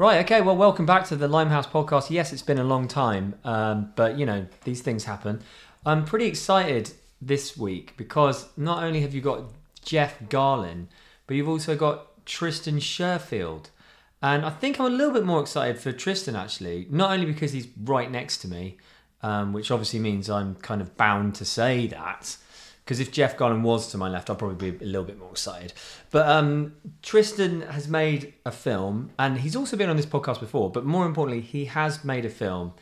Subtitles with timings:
[0.00, 2.08] Right, okay, well, welcome back to the Limehouse podcast.
[2.08, 5.42] Yes, it's been a long time, um, but you know, these things happen.
[5.84, 9.42] I'm pretty excited this week because not only have you got
[9.84, 10.86] Jeff Garlin,
[11.26, 13.66] but you've also got Tristan Sherfield.
[14.22, 17.52] And I think I'm a little bit more excited for Tristan actually, not only because
[17.52, 18.78] he's right next to me,
[19.22, 22.38] um, which obviously means I'm kind of bound to say that.
[22.90, 25.30] Because if Jeff Garlin was to my left, I'd probably be a little bit more
[25.30, 25.72] excited.
[26.10, 30.72] But um, Tristan has made a film, and he's also been on this podcast before.
[30.72, 32.72] But more importantly, he has made a film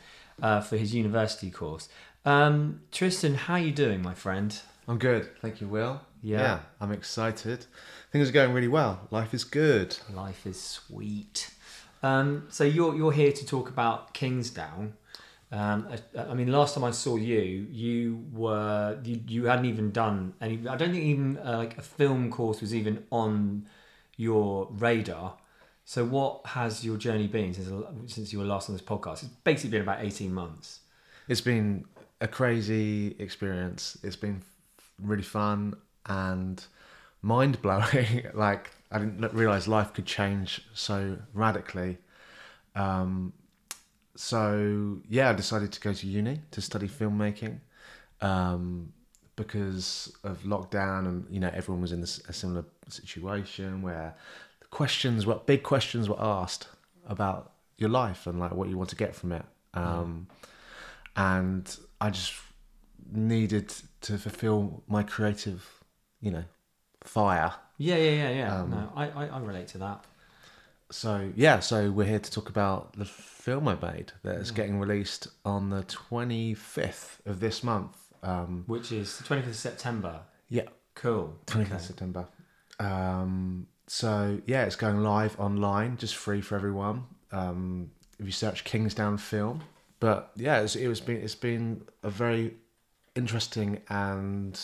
[0.41, 1.89] uh, for his university course.
[2.25, 4.59] Um, Tristan, how are you doing, my friend?
[4.87, 6.01] I'm good, thank you, Will.
[6.23, 6.61] Yeah.
[6.81, 7.67] I'm excited.
[8.11, 9.07] Things are going really well.
[9.11, 9.95] Life is good.
[10.11, 11.51] Life is sweet.
[12.01, 14.93] Um, so you're you're here to talk about Kingsdown.
[15.51, 19.91] Um, I, I mean, last time I saw you, you were you, you hadn't even
[19.91, 20.59] done any.
[20.67, 23.65] I don't think even uh, like a film course was even on
[24.15, 25.37] your radar.
[25.85, 27.71] So what has your journey been since
[28.13, 29.23] since you were last on this podcast?
[29.23, 30.81] It's basically been about eighteen months.
[31.27, 31.85] It's been
[32.21, 33.97] a crazy experience.
[34.03, 34.43] It's been
[35.01, 35.75] really fun
[36.05, 36.63] and
[37.23, 38.27] mind blowing.
[38.35, 41.97] like I didn't realize life could change so radically.
[42.75, 43.33] Um,
[44.15, 47.59] so yeah, I decided to go to uni to study filmmaking
[48.21, 48.93] um,
[49.35, 54.15] because of lockdown, and you know everyone was in this, a similar situation where
[54.59, 56.67] the questions, what big questions were asked
[57.07, 59.45] about your life and like what you want to get from it.
[59.73, 60.27] Um,
[61.15, 62.33] And I just
[63.11, 65.83] needed to fulfill my creative,
[66.21, 66.43] you know,
[67.03, 67.53] fire.
[67.77, 68.61] Yeah, yeah, yeah, yeah.
[68.61, 70.05] Um, no, I, I, I relate to that.
[70.91, 75.27] So yeah, so we're here to talk about the film I made that's getting released
[75.45, 77.95] on the twenty fifth of this month.
[78.23, 80.21] Um, Which is the twenty fifth of September.
[80.49, 80.63] yeah,
[80.95, 81.37] Cool.
[81.45, 81.83] twenty fifth Okay.
[81.85, 82.27] September.
[82.79, 87.03] Um, so yeah, it's going live online, just free for everyone.
[87.31, 89.61] Um, if you search Kingsdown Film,
[89.99, 92.55] but yeah, it's, it was been it's been a very
[93.15, 94.59] interesting and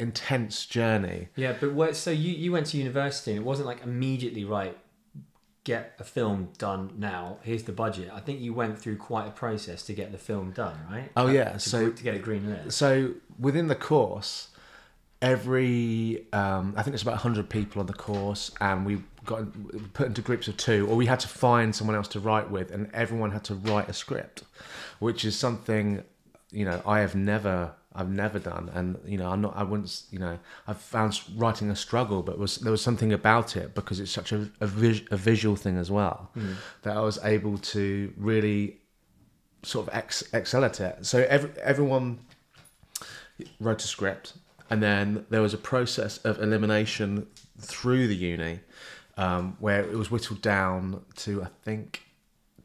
[0.00, 1.28] intense journey.
[1.36, 4.76] Yeah, but what, so you, you went to university and it wasn't like immediately right.
[5.66, 7.38] Get a film done now.
[7.42, 8.08] Here's the budget.
[8.14, 11.10] I think you went through quite a process to get the film done, right?
[11.16, 12.72] Oh, yeah, to, so- to get it green lit.
[12.72, 14.50] So within the course,
[15.20, 19.44] every um, I think it's about hundred people on the course, and we got
[19.92, 22.70] put into groups of two, or we had to find someone else to write with,
[22.70, 24.44] and everyone had to write a script,
[25.00, 26.04] which is something
[26.50, 27.72] you know I have never.
[27.98, 29.56] I've never done, and you know, I'm not.
[29.56, 30.02] I wouldn't.
[30.10, 34.00] You know, I've found writing a struggle, but was there was something about it because
[34.00, 36.30] it's such a a, vis, a visual thing as well
[36.82, 38.82] that I was able to really
[39.62, 41.06] sort of ex, excel at it.
[41.06, 42.20] So every, everyone
[43.60, 44.34] wrote a script,
[44.68, 47.26] and then there was a process of elimination
[47.58, 48.60] through the uni,
[49.16, 52.02] um, where it was whittled down to I think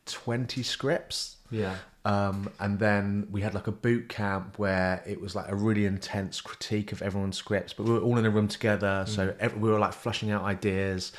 [0.06, 1.38] twenty scripts.
[1.50, 1.76] Yeah.
[2.04, 5.86] Um, and then we had like a boot camp where it was like a really
[5.86, 9.56] intense critique of everyone's scripts, but we were all in a room together, so ev
[9.58, 11.12] we were like flushing out ideas,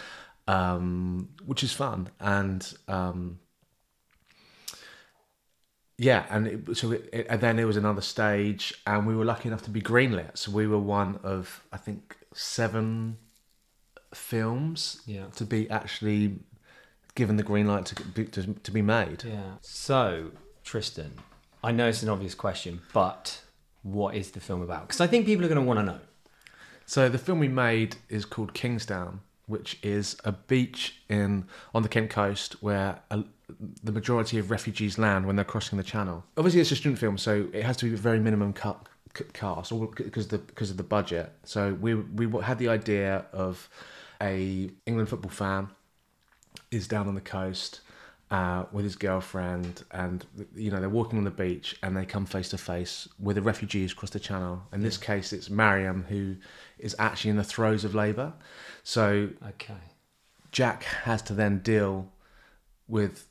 [0.49, 2.11] um, which is fun.
[2.19, 3.39] And um,
[5.99, 9.25] yeah, and it, so it, it, and then there was another stage, and we were
[9.25, 10.37] lucky enough to be greenlit.
[10.37, 13.19] So we were one of I think seven
[14.15, 15.27] films Yeah.
[15.37, 16.41] to be actually
[17.15, 19.23] given the green light to be, to, to be made.
[19.25, 19.55] Yeah.
[19.61, 20.33] So,
[20.73, 21.13] Tristan,
[21.63, 23.43] I know it's an obvious question, but
[23.83, 24.89] what is the film about?
[24.89, 25.99] Because I think people are going to want to know.
[26.87, 31.45] So the film we made is called Kingsdown, which is a beach in
[31.75, 33.23] on the Kent coast where a,
[33.85, 36.25] the majority of refugees land when they're crossing the channel.
[36.39, 38.89] Obviously, it's a student film, so it has to be a very minimum cut,
[39.35, 41.35] cast, because the because of the budget.
[41.45, 43.69] So we we had the idea of
[44.23, 45.69] a England football fan
[46.71, 47.83] is down on the coast
[48.33, 50.25] uh, with his girlfriend, and
[50.57, 53.43] you know they're walking on the beach, and they come face to face with the
[53.43, 54.63] refugees across the channel.
[54.73, 56.37] In this case, it's Mariam who
[56.79, 58.33] is actually in the throes of labour.
[58.83, 59.83] So Okay.
[60.51, 62.11] Jack has to then deal
[62.89, 63.27] with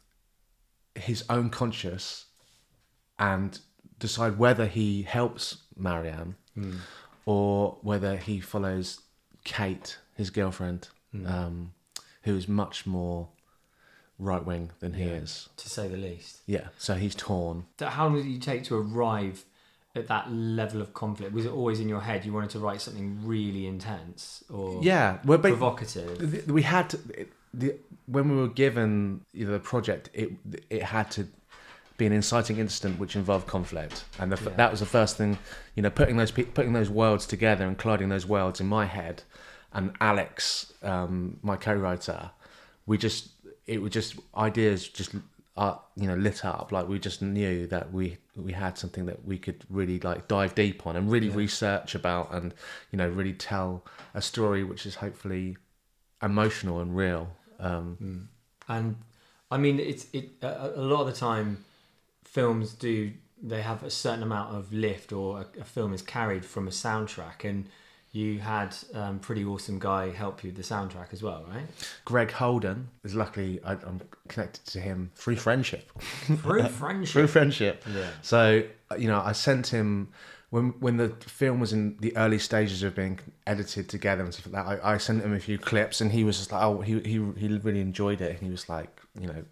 [0.96, 2.26] his own conscience
[3.18, 3.60] and
[4.00, 6.36] decide whether he helps Marianne
[7.26, 9.02] or whether he follows
[9.44, 10.90] Kate, his girlfriend,
[11.26, 11.74] um,
[12.24, 13.30] who is much more
[14.22, 15.50] right wing than he is.
[15.58, 16.42] To say the least.
[16.46, 17.66] Yeah, so he's torn.
[17.80, 19.44] So How long did you take to arrive
[19.96, 21.34] at that level of conflict?
[21.34, 25.18] Was it always in your head you wanted to write something really intense or Yeah,
[25.26, 26.32] well, but provocative?
[26.32, 27.76] th- we had to, it, the,
[28.06, 30.32] when we were given you know, the project, it
[30.70, 31.28] it had to
[31.98, 34.54] be an inciting incident which involved conflict, and the, f Yeah.
[34.56, 35.38] that was the first thing.
[35.76, 38.86] You know, putting those pe- putting those worlds together and colliding those worlds in my
[38.86, 39.24] head,
[39.74, 42.32] and Alex, um, my co-writer,
[42.86, 43.30] we just
[43.72, 45.16] it was just ideas just
[45.56, 46.72] uh, you know lit up.
[46.72, 50.56] Like we just knew that we we had something that we could really like dive
[50.56, 52.54] deep on and really research about and
[52.92, 55.58] you know really tell a story which is hopefully
[56.22, 57.30] emotional and real.
[57.60, 58.30] Um
[58.68, 58.96] and
[59.50, 61.64] I mean, it's it a, a lot of the time,
[62.24, 63.12] films do
[63.44, 66.72] they have a certain amount of lift, or a, a film is carried from a
[66.72, 67.68] soundtrack, and
[68.14, 71.66] you had um, pretty awesome guy help you with the soundtrack as well, right?
[72.06, 75.90] Greg Holden is luckily I, I'm connected to him through friendship
[76.26, 77.14] Through friendship.
[77.14, 77.84] through friendship.
[77.84, 78.10] friendship Yeah.
[78.22, 78.64] So
[78.98, 80.10] you know, I sent him
[80.50, 84.52] when when the film was in the early stages of being edited together and stuff
[84.52, 84.84] like that.
[84.84, 87.12] I, I sent him a few clips, and he was just like, "Oh, he he
[87.38, 89.46] he really enjoyed it." And he was like, you know,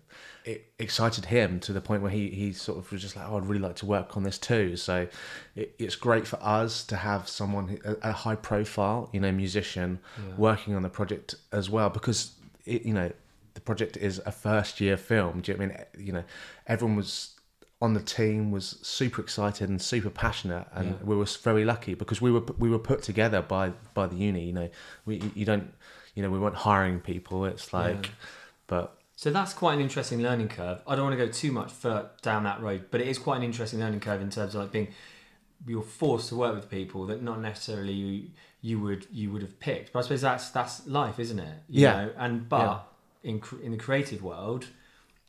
[0.45, 3.37] it excited him to the point where he he sort of was just like, "Oh,
[3.37, 5.07] I'd really like to work on this too." So
[5.55, 9.31] it, it's great for us to have someone who- a, a high profile, you know,
[9.31, 9.99] musician
[10.37, 12.31] working on the project as well because
[12.65, 13.11] it, you know
[13.53, 15.41] the project is a first year film.
[15.41, 15.85] Do you know what I mean?
[15.95, 16.23] Eh, you know,
[16.67, 17.35] everyone was
[17.81, 20.95] on the team was super excited and super passionate, and Yeah.
[21.03, 24.45] we were very lucky because we were we were put together by by the uni.
[24.45, 24.69] You know,
[25.05, 25.73] we you don't
[26.15, 27.45] you know we weren't hiring people.
[27.45, 28.11] It's like, Yeah.
[28.67, 30.81] but So that's quite an interesting learning curve.
[30.87, 33.35] I don't want to go too much further down that road, but it is quite
[33.35, 34.87] an interesting learning curve in terms of like being
[35.67, 38.29] you're forced to work with people that not necessarily you
[38.61, 39.91] you would you would have picked.
[39.91, 41.53] But I suppose that's that's life, isn't it?
[41.67, 42.05] You Yeah.
[42.05, 42.11] Know?
[42.17, 44.67] And but in in the creative world,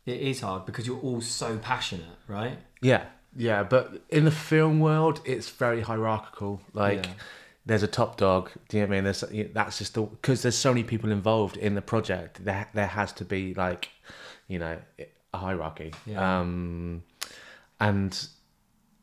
[0.06, 2.58] it is hard because you're all so passionate, right?
[2.80, 3.64] yeah, yeah.
[3.64, 6.60] But in the film world, it's very hierarchical.
[6.72, 7.06] Like.
[7.06, 7.12] Yeah.
[7.70, 8.50] There's a top dog.
[8.68, 9.04] Do you know what I mean?
[9.04, 12.44] There's that's just the because there's so many people involved in the project.
[12.44, 13.90] There there has to be like,
[14.48, 14.76] you know,
[15.32, 15.94] a hierarchy.
[16.04, 16.40] Yeah.
[16.40, 17.04] Um,
[17.78, 18.26] and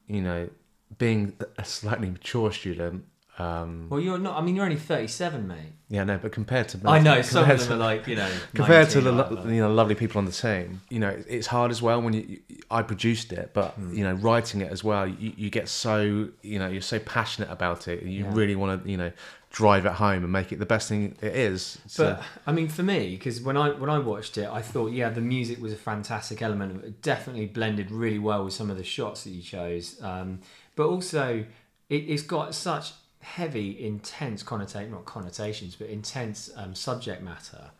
[0.07, 0.49] you know,
[0.97, 3.05] being a slightly mature student.
[3.39, 4.37] Um, Well, you're not.
[4.37, 5.57] I mean, you're only 37, mate.
[5.89, 8.29] yeah, no, but compared to I know some of to- them are like you know
[8.55, 11.69] compared to the lo- you know lovely people on the team you know it's hard
[11.71, 12.39] as well when you
[12.71, 13.93] i produced it but Hmm.
[13.97, 17.49] you know writing it as well you, you get so you know you're so passionate
[17.51, 18.31] about it you Yeah.
[18.33, 19.11] really want to you know
[19.51, 22.67] drive it home and make it the best thing it is so, But I mean,
[22.67, 25.71] for me, because when I when I watched it, I thought, yeah, the music was
[25.71, 26.71] a fantastic element.
[26.75, 29.85] of It It definitely blended really well with some of the shots that you chose.
[30.01, 30.39] Um,
[30.75, 31.45] but also,
[31.89, 32.91] it, it's got such
[33.35, 37.71] heavy, intense connotation, not connotations, but intense um, subject matter.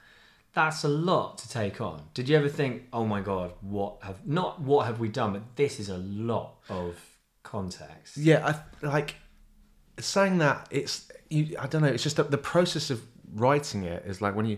[0.53, 2.03] That's a lot to take on.
[2.13, 5.55] Did you ever think, oh my god, what have not what have we done, but
[5.55, 6.95] this is a lot of
[7.47, 8.17] context.
[8.17, 9.15] yeah i like
[9.99, 13.01] saying that it's you i don't know it's just that the process of
[13.33, 14.57] writing it is like when you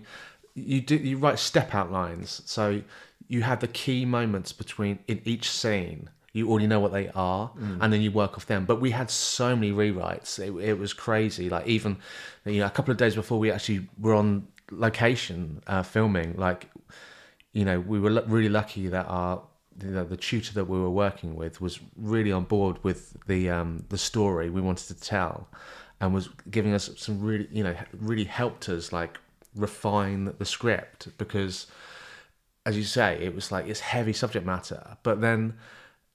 [0.55, 2.81] you do you write step outlines so
[3.27, 7.51] you have the key moments between in each scene you already know what they are
[7.81, 8.65] and then you work off them.
[8.65, 11.49] But we had so many rewrites it, it was crazy.
[11.49, 11.97] Like even
[12.45, 16.69] you know a couple of days before we actually were on location uh, filming like
[17.53, 19.41] you know we were really lucky that our
[19.79, 23.85] the, the tutor that we were working with was really on board with the um,
[23.89, 25.47] the story we wanted to tell,
[26.01, 29.19] and was giving us some really you know really helped us like
[29.55, 31.67] refine the script because,
[32.65, 35.55] as you say, it was like it's heavy subject matter, but then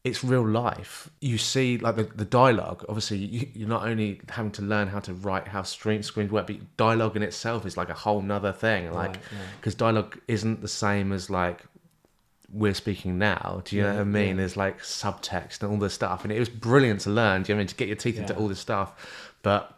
[0.05, 1.09] it's real life.
[1.21, 2.85] You see, like the, the dialogue.
[2.89, 6.47] Obviously, you, you're not only having to learn how to write how screen screens work,
[6.47, 8.93] but dialogue in itself is like a whole nother thing.
[8.93, 9.39] Like, Right, yeah.
[9.59, 11.63] because dialogue isn't the same as like
[12.53, 13.63] we're speaking now.
[13.65, 14.29] Do you know what I mean?
[14.29, 14.35] yeah.
[14.35, 17.43] There's like subtext and all this stuff, and it was brilliant to learn.
[17.43, 19.35] Do you know what I mean to get your teeth into all this stuff?
[19.43, 19.75] But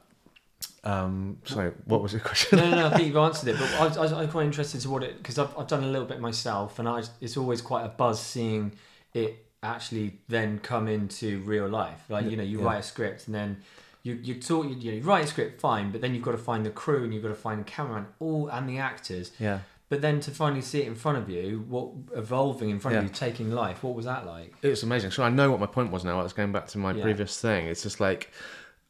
[0.83, 2.59] um, sorry, what was the question?
[2.59, 3.59] no, no, no, I think you've answered it.
[3.61, 5.69] But I was, I was, I was quite interested to what it because I've, I've
[5.69, 8.73] done a little bit myself, and I it's always quite a buzz seeing
[9.15, 12.05] it actually then come into real life.
[12.09, 12.67] Like you know, you Yeah.
[12.67, 13.59] write a script and then.
[14.03, 16.65] You, you talk you, you write a script fine but then you've got to find
[16.65, 19.59] the crew and you've got to find the camera and all and the actors yeah.
[19.89, 23.03] but then to finally see it in front of you what evolving in front of
[23.03, 25.11] you taking life what was that like It was amazing.
[25.11, 26.21] So I know what my point was now.
[26.21, 27.03] I was going back to my Yeah.
[27.03, 27.67] previous thing.
[27.67, 28.31] It's just like,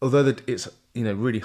[0.03, 1.43] although that it's you know really,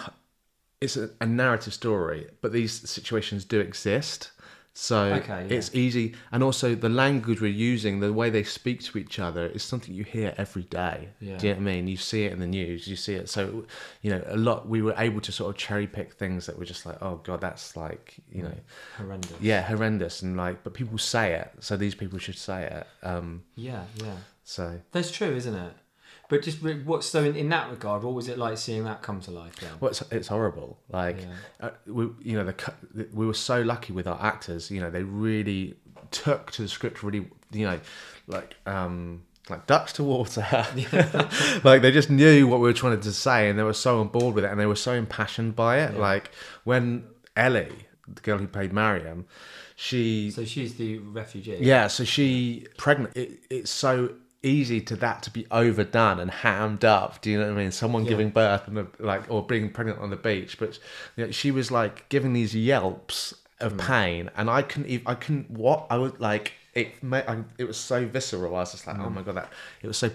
[0.81, 4.31] it's a, a narrative story, but these situations do exist.
[4.73, 5.57] So Okay, yeah.
[5.57, 9.47] it's easy, and also the language we're using, the way they speak to each other,
[9.47, 11.09] is something you hear every day.
[11.19, 11.37] Yeah.
[11.37, 11.87] Do you know what I mean?
[11.89, 13.29] You see it in the news, you see it.
[13.29, 13.65] So
[14.01, 14.69] you know a lot.
[14.69, 17.41] We were able to sort of cherry pick things that were just like, oh god,
[17.41, 18.55] that's like you know,
[18.97, 22.87] horrendous yeah, horrendous, and like, but people say it, so these people should say it.
[23.05, 25.73] Um, yeah yeah so that's true isn't it
[26.31, 29.01] but just re- what so in, in that regard what was it like seeing that
[29.03, 30.79] come to life then Well, it's, it's horrible.
[30.89, 31.67] Like, Yeah.
[31.67, 34.71] uh, we, you know, the we were so lucky with our actors.
[34.71, 35.75] You know, they really
[36.09, 37.03] took to the script.
[37.03, 37.79] Really, you know,
[38.27, 40.45] like um, like ducks to water.
[41.63, 44.07] like they just knew what we were trying to say, and they were so on
[44.07, 45.93] board with it, and they were so impassioned by it.
[45.93, 45.99] Yeah.
[45.99, 46.31] Like
[46.63, 47.03] when
[47.35, 49.25] Ellie, the girl who played Mariam,
[49.75, 51.57] she So she's the refugee.
[51.61, 53.15] yeah, so she pregnant.
[53.17, 57.21] It, it's so easy to that to be overdone and hammed up.
[57.21, 57.71] Do you know what I mean?
[57.71, 60.79] Someone giving birth and like or being pregnant on the beach, but
[61.15, 63.79] you know, she was like giving these yelps of mm.
[63.79, 64.89] pain, and I couldn't.
[64.89, 65.51] Even, I couldn't.
[65.51, 66.53] What I was like.
[66.73, 68.55] It made, I, it was so visceral.
[68.55, 69.13] I was just like, oh mm.
[69.13, 70.09] my god, that it was so.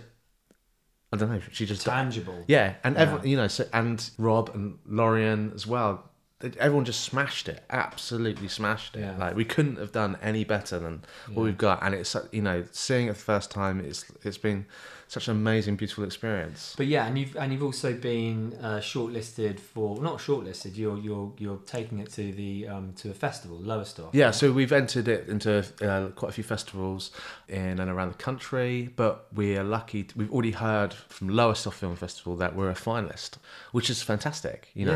[1.12, 1.40] I don't know.
[1.52, 2.44] She just Tangible.
[2.48, 6.10] yeah, and everyone, you know, so and Rob and Lorian as well.
[6.58, 9.00] Everyone just smashed it, absolutely smashed it.
[9.00, 9.16] Yeah.
[9.16, 11.02] Like we couldn't have done any better than
[11.32, 14.66] what we've got, and it's you know, seeing it the first time, it's it's been
[15.08, 16.74] such an amazing, beautiful experience.
[16.76, 20.76] But yeah, and you've and you've also been uh, shortlisted for not shortlisted.
[20.76, 24.14] You're you're you're taking it to the um, to a festival, Lowestoft.
[24.14, 27.12] Yeah, so we've entered it into uh, quite a few festivals
[27.48, 30.04] in and around the country, but we are lucky.
[30.04, 33.32] To, we've already heard from Lowestoft Film Festival that we're a finalist,
[33.72, 34.70] which is fantastic.
[34.74, 34.92] You know,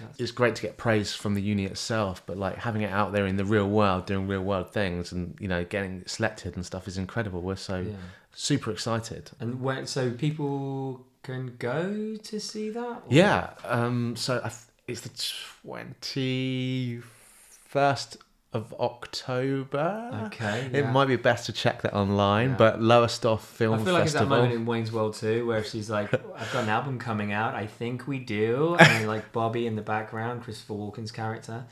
[0.00, 3.12] Yeah, it's great to get praise from the uni itself, but like having it out
[3.12, 6.66] there in the real world, doing real world things, and you know, getting selected and
[6.66, 7.40] stuff is incredible.
[7.40, 7.92] We're so Yeah.
[8.34, 9.30] Super excited.
[9.40, 12.80] And when so people can go to see that.
[12.86, 13.50] or- Yeah.
[13.64, 15.10] Um, so I th- it's the
[15.62, 17.00] twenty
[17.68, 18.18] first
[18.52, 20.10] of October.
[20.26, 22.56] Okay, It might be best to check that online, Yeah.
[22.56, 23.80] but Lowestoft Film Festival.
[23.80, 26.62] I feel like it's that moment in Wayne's World too, where she's like, "I've got
[26.62, 27.54] an album coming out.
[27.56, 31.64] I think we do," and like Bobby in the background, Christopher Walken's character.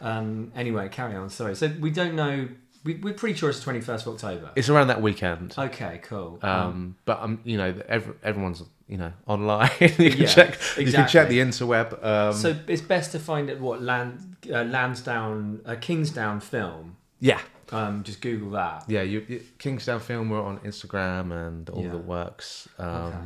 [0.00, 1.30] Um, anyway, carry on.
[1.30, 1.54] Sorry.
[1.54, 2.48] So we don't know.
[2.86, 4.50] We, we're pretty sure it's twenty first of October.
[4.56, 5.54] it's around that weekend.
[5.58, 6.38] Okay, cool.
[6.42, 9.70] Um, but um, you know, every, everyone's you know online.
[9.80, 10.58] you can Yeah, check.
[10.78, 12.02] You can check the interweb.
[12.04, 16.96] Um, so it's best to find it what Land uh, Lansdowne uh, Kingsdown film.
[17.20, 17.40] yeah,
[17.72, 18.84] Um, just Google that.
[18.88, 19.02] yeah.
[19.02, 20.30] You, you Kingsdown Film.
[20.30, 21.90] We're on Instagram and all Yeah.
[21.90, 22.68] the works.
[22.78, 23.16] Um, Okay.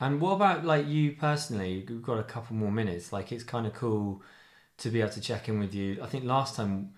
[0.00, 1.84] And what about like you personally?
[1.88, 3.12] We've got a couple more minutes.
[3.12, 4.20] Like it's kind of cool
[4.78, 5.98] to be able to check in with you.
[6.02, 6.94] I think last time,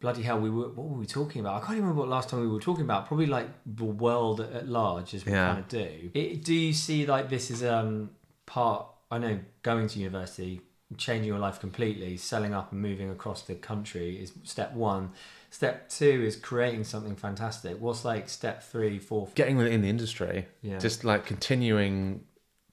[0.00, 1.56] bloody hell, we were what were we talking about?
[1.56, 3.06] I can't even remember what last time we were talking about.
[3.06, 5.46] Probably like the world at large, as we Yeah.
[5.48, 6.10] kind of do.
[6.14, 8.10] It, do you see like this is um
[8.46, 8.86] part?
[9.10, 10.60] I know going to university,
[10.96, 15.10] changing your life completely, selling up and moving across the country is step one.
[15.50, 17.80] Step two is creating something fantastic.
[17.80, 19.28] What's like step three, four?
[19.34, 20.46] Getting within the industry.
[20.62, 20.78] Yeah.
[20.78, 22.24] Just like continuing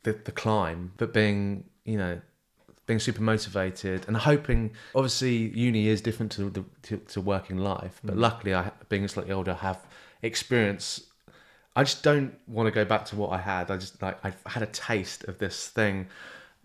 [0.04, 2.20] the the climb, but being you know
[2.86, 4.72] being super motivated and hoping.
[4.94, 8.08] Obviously, uni is different to the to, to working life, Mm.
[8.08, 9.80] but luckily, I being slightly older, have
[10.22, 11.02] experience.
[11.76, 13.70] I just don't want to go back to what I had.
[13.70, 16.08] I just like I've had a taste of this thing,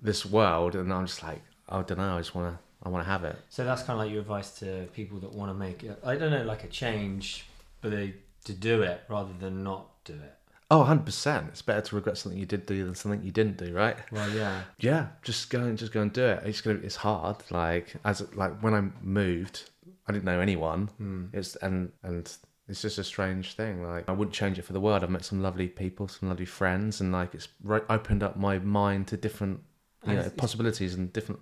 [0.00, 2.16] this world, and I'm just like I don't know.
[2.16, 3.36] I just want to I want to have it.
[3.48, 5.98] So that's kind of like your advice to people that want to make it.
[6.04, 7.46] I don't know, like a change,
[7.80, 10.34] but they to do it rather than not do it.
[10.70, 11.46] Oh, 100 percent.
[11.48, 13.96] It's better to regret something you did do than something you didn't do, right?
[14.12, 16.42] Well, yeah, yeah, just go and just go and do it.
[16.44, 16.78] It's gonna.
[16.82, 17.36] It's hard.
[17.50, 19.70] Like as like when I moved,
[20.06, 20.86] I didn't know anyone.
[20.98, 21.24] Hmm.
[21.32, 22.32] It's and and
[22.68, 23.82] it's just a strange thing.
[23.82, 25.02] Like I wouldn't change it for the world.
[25.02, 28.58] I've met some lovely people, some lovely friends, and like it's ro- opened up my
[28.60, 29.60] mind to different
[30.06, 31.40] you know it's- possibilities and different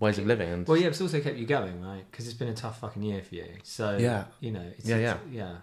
[0.00, 0.50] ways of living.
[0.52, 2.04] And well, yeah, it's also kept you going, right?
[2.10, 3.46] Because it's been a tough fucking year for you.
[3.62, 4.24] So Yeah.
[4.40, 5.56] you know, it's, Yeah, it's- yeah.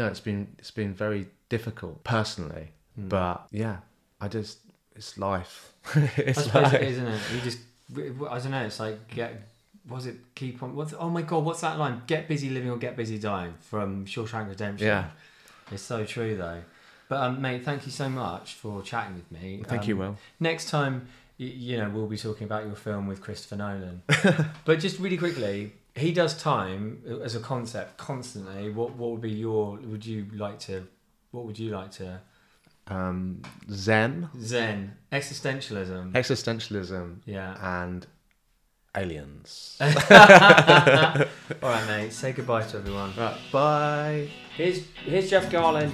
[0.00, 2.66] No, it's been it's been very difficult personally,
[2.96, 3.08] Hmm.
[3.08, 3.76] but yeah,
[4.20, 4.58] I just
[4.96, 5.72] it's life.
[6.16, 7.20] It's like, it is, isn't it?
[7.34, 7.58] You just,
[8.34, 8.64] I don't know.
[8.70, 9.32] It's like get.
[9.88, 10.76] Was it keep on?
[10.76, 11.44] What's, oh my god!
[11.44, 12.02] What's that line?
[12.06, 14.86] Get busy living or get busy dying from Shawshank Redemption.
[14.86, 15.06] Yeah.
[15.72, 16.60] it's so true though.
[17.08, 19.62] But um, mate, thank you so much for chatting with me.
[19.66, 20.16] Thank you, Um, Will.
[20.38, 20.94] Next time,
[21.40, 24.02] y- you know, we'll be talking about your film with Christopher Nolan.
[24.66, 28.70] but just really quickly, he does time as a concept constantly.
[28.70, 29.78] What what would be your?
[29.82, 30.86] Would you like to?
[31.30, 32.20] What would you like to?
[32.88, 36.12] Um, Zen, Zen existentialism.
[36.12, 37.84] existentialism, Yeah.
[37.84, 38.04] and
[38.96, 39.76] aliens.
[39.80, 39.86] All
[41.62, 42.12] right, mate.
[42.12, 43.12] Say goodbye to everyone.
[43.16, 44.28] right, bye.
[44.56, 45.92] Here's here's Jeff Garlin.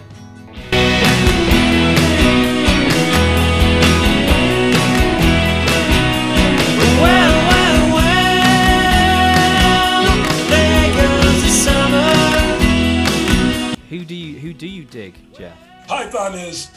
[13.96, 15.56] Who do you who do you dig, Jeff?
[15.86, 16.70] Python is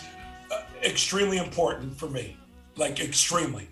[0.49, 2.37] uh, extremely important for me,
[2.77, 3.67] like extremely.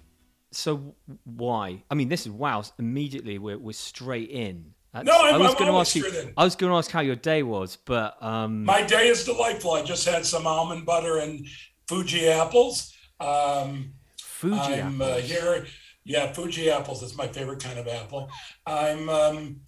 [0.51, 1.81] So why?
[1.89, 2.61] I mean, this is wow.
[2.77, 4.73] Immediately, we're we're straight in.
[4.91, 6.05] That's- No, I'm- I was gonna ask you.
[6.05, 6.33] in.
[6.35, 9.71] I was going to ask how your day was, but um, My day is delightful.
[9.71, 11.47] I just had some almond butter and
[11.87, 12.93] Fuji apples.
[13.21, 15.67] Um, Fuji I'm uh, here.
[16.03, 18.29] Yeah, Fuji apples is my favorite kind of apple.
[18.65, 19.61] I'm um,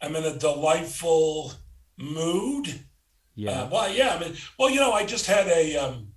[0.00, 1.52] I'm in a delightful
[1.98, 2.86] mood.
[3.38, 3.62] Yeah.
[3.62, 4.16] Uh, well, yeah.
[4.16, 5.76] I mean, well, you know, I just had a.
[5.76, 6.08] Um,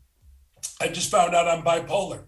[0.81, 2.23] I just found out I'm bipolar,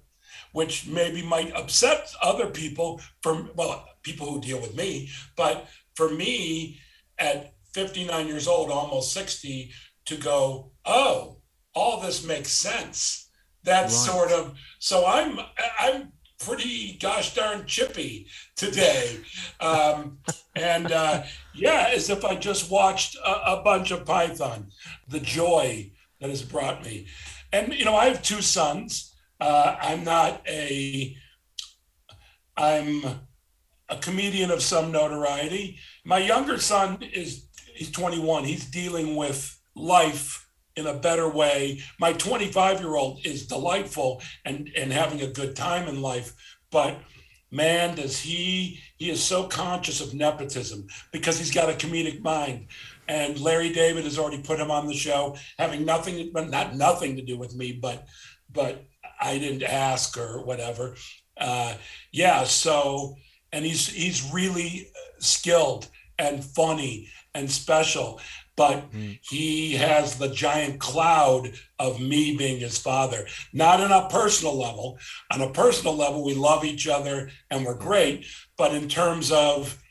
[0.52, 5.10] which maybe might upset other people from well, people who deal with me.
[5.36, 6.80] But for me,
[7.18, 9.72] at 59 years old, almost 60,
[10.06, 11.38] to go, oh,
[11.74, 13.30] all this makes sense.
[13.64, 14.14] That's Right.
[14.14, 15.40] sort of so I'm
[15.80, 16.12] I'm
[16.46, 19.20] pretty gosh darn chippy today.
[19.60, 20.20] Um,
[20.56, 21.24] and uh,
[21.54, 24.68] yeah, as if I just watched a, a bunch of Python,
[25.08, 27.08] the joy that has brought me.
[27.52, 29.14] And you know, I have two sons.
[29.40, 31.16] Uh, I'm not a
[32.56, 33.04] I'm
[33.90, 35.78] a comedian of some notoriety.
[36.06, 38.46] My younger son is he's 21.
[38.46, 40.43] He's dealing with life
[40.76, 41.82] in a better way.
[42.00, 46.34] My 25 year old is delightful and and having a good time in life,
[46.72, 46.98] but
[47.52, 52.68] man does he he is so conscious of nepotism because he's got a comedic mind.
[53.08, 57.16] And larry david has already put him on the show having nothing but not nothing
[57.18, 58.08] to do with me but
[58.52, 58.86] but
[59.22, 60.96] i didn't ask or whatever.
[61.38, 61.76] Uh
[62.12, 63.16] yeah so
[63.52, 64.88] and he's he's really
[65.20, 65.88] skilled
[66.18, 68.20] and funny and special
[68.56, 68.86] but
[69.22, 73.26] he has the giant cloud of me being his father.
[73.52, 74.98] Not on a personal level.
[75.32, 78.26] On a personal level we love each other and we're great
[78.58, 79.82] but in terms of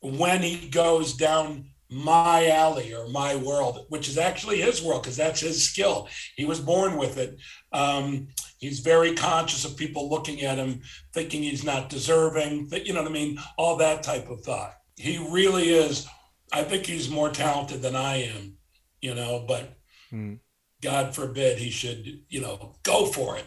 [0.00, 5.16] when he goes down my alley or my world which is actually his world because
[5.16, 6.08] that's his skill.
[6.36, 7.36] He was born with it.
[7.72, 8.28] Um,
[8.58, 10.80] he's very conscious of people looking at him
[11.12, 13.38] thinking he's not deserving that you know what i mean?
[13.58, 14.74] All that type of thought.
[14.96, 16.06] He really is
[16.52, 18.56] i think he's more talented than i am
[19.00, 19.78] you know but
[20.10, 20.34] Hmm.
[20.82, 23.46] god forbid he should you know go for it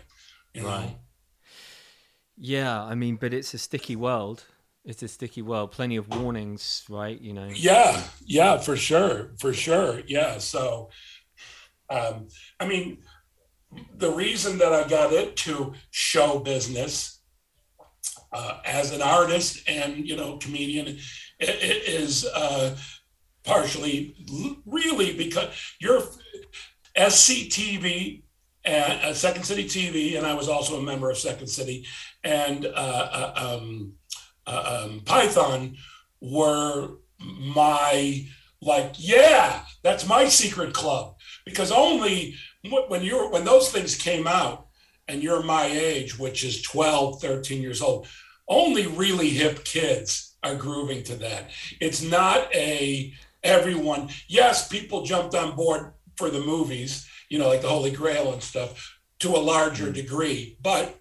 [0.53, 0.95] you know
[2.38, 4.43] Yeah, I mean, but it's a sticky world.
[4.83, 5.71] It's a sticky world.
[5.71, 7.19] Plenty of warnings, right?
[7.19, 7.50] You know.
[7.53, 10.01] Yeah, yeah, for sure, for sure.
[10.07, 10.38] Yeah.
[10.38, 10.89] So,
[11.89, 12.27] um,
[12.59, 12.97] I mean,
[13.97, 17.14] the reason that I got into show business
[18.37, 20.87] uh, as an artist and you know comedian
[21.41, 22.13] i- i- is
[22.43, 22.75] uh,
[23.43, 23.97] partially
[24.65, 25.49] really because
[25.83, 26.01] you're
[26.95, 28.21] SCTV
[28.63, 31.85] and uh, Second City TV, and I was also a member of Second City,
[32.24, 32.69] and uh,
[33.19, 33.93] uh, um,
[34.48, 35.75] uh, um, Python
[36.21, 38.25] were my
[38.61, 41.15] like yeah that's my secret club.
[41.45, 42.35] Because only
[42.87, 44.67] when you're when those things came out
[45.07, 48.07] and you're my age which is 12 13 years old
[48.48, 51.50] only really hip kids are grooving to that
[51.81, 57.62] it's not a everyone yes people jumped on board for the movies you know like
[57.62, 61.00] the holy grail and stuff to a larger degree but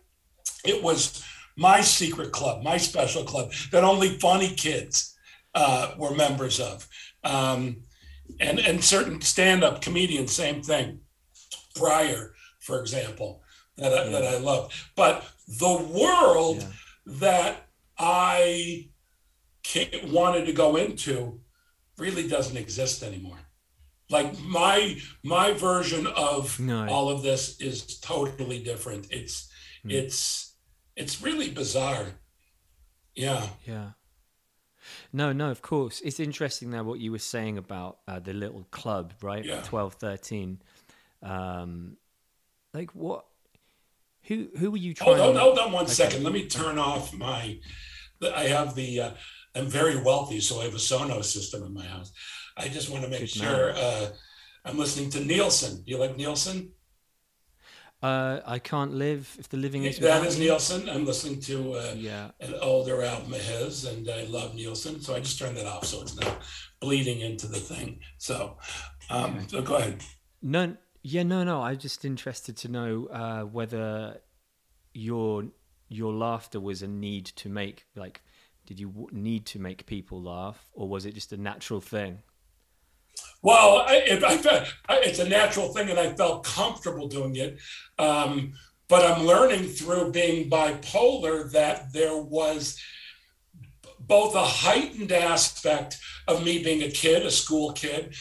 [0.65, 1.25] it was
[1.57, 5.15] my secret club my special club that only funny kids
[5.55, 6.89] uh, were members of.
[7.23, 7.83] Um,
[8.41, 11.01] and, and certain stand-up comedians, same thing.
[11.77, 13.43] Pryor, for example,
[13.77, 14.73] that I, that I love.
[14.97, 16.69] But the world Yeah.
[17.07, 18.89] That I
[20.07, 21.41] wanted to go into
[21.99, 23.39] really doesn't exist anymore.
[24.11, 26.87] Like my my version of No.
[26.89, 29.07] all of this is totally different.
[29.11, 29.49] It's
[29.87, 30.57] it's
[30.97, 32.07] it's really bizarre.
[33.15, 33.49] Yeah.
[33.67, 33.91] Yeah.
[35.13, 36.01] No, no, of course.
[36.05, 39.45] It's interesting now what you were saying about uh, the little club, right?
[39.45, 39.63] Yeah.
[39.63, 40.59] Twelve, thirteen.
[41.23, 41.63] 12, 13.
[41.63, 41.97] Um,
[42.75, 43.25] like what?
[44.29, 45.17] Who who were you trying?
[45.19, 45.93] Hold on, to- hold on one Okay.
[45.93, 46.23] second.
[46.25, 47.59] Let me turn off my.
[48.35, 49.01] I have the.
[49.01, 49.11] Uh,
[49.55, 52.13] I'm very wealthy, so I have a Sonos system in my house.
[52.57, 54.07] I just want to make Good sure uh,
[54.65, 55.83] I'm listening to Nilsson.
[55.85, 56.71] Do you like Nilsson?
[58.03, 59.99] Uh, I can't live if the living is.
[59.99, 60.39] That without.
[60.39, 60.89] Nilsson.
[60.89, 62.31] I'm listening to uh, Yeah.
[62.41, 65.01] an older album of his, and I love Nilsson.
[65.01, 66.39] So I just turned that off, so it's not
[66.81, 68.01] bleeding into the thing.
[68.19, 68.59] So,
[69.11, 70.03] um, so go ahead.
[70.43, 71.61] No, yeah, no, no.
[71.61, 74.23] I'm just interested to know uh, whether
[74.95, 75.45] your
[75.91, 78.23] your laughter was a need to make like,
[78.67, 82.23] did you w- need to make people laugh, or was it just a natural thing?
[83.43, 87.59] Well, I, it, I it's a natural thing, and I felt comfortable doing it.
[87.99, 88.55] Um,
[88.89, 92.81] but I'm learning through being bipolar that there was
[94.01, 98.15] both a heightened aspect of me being a kid, a school kid,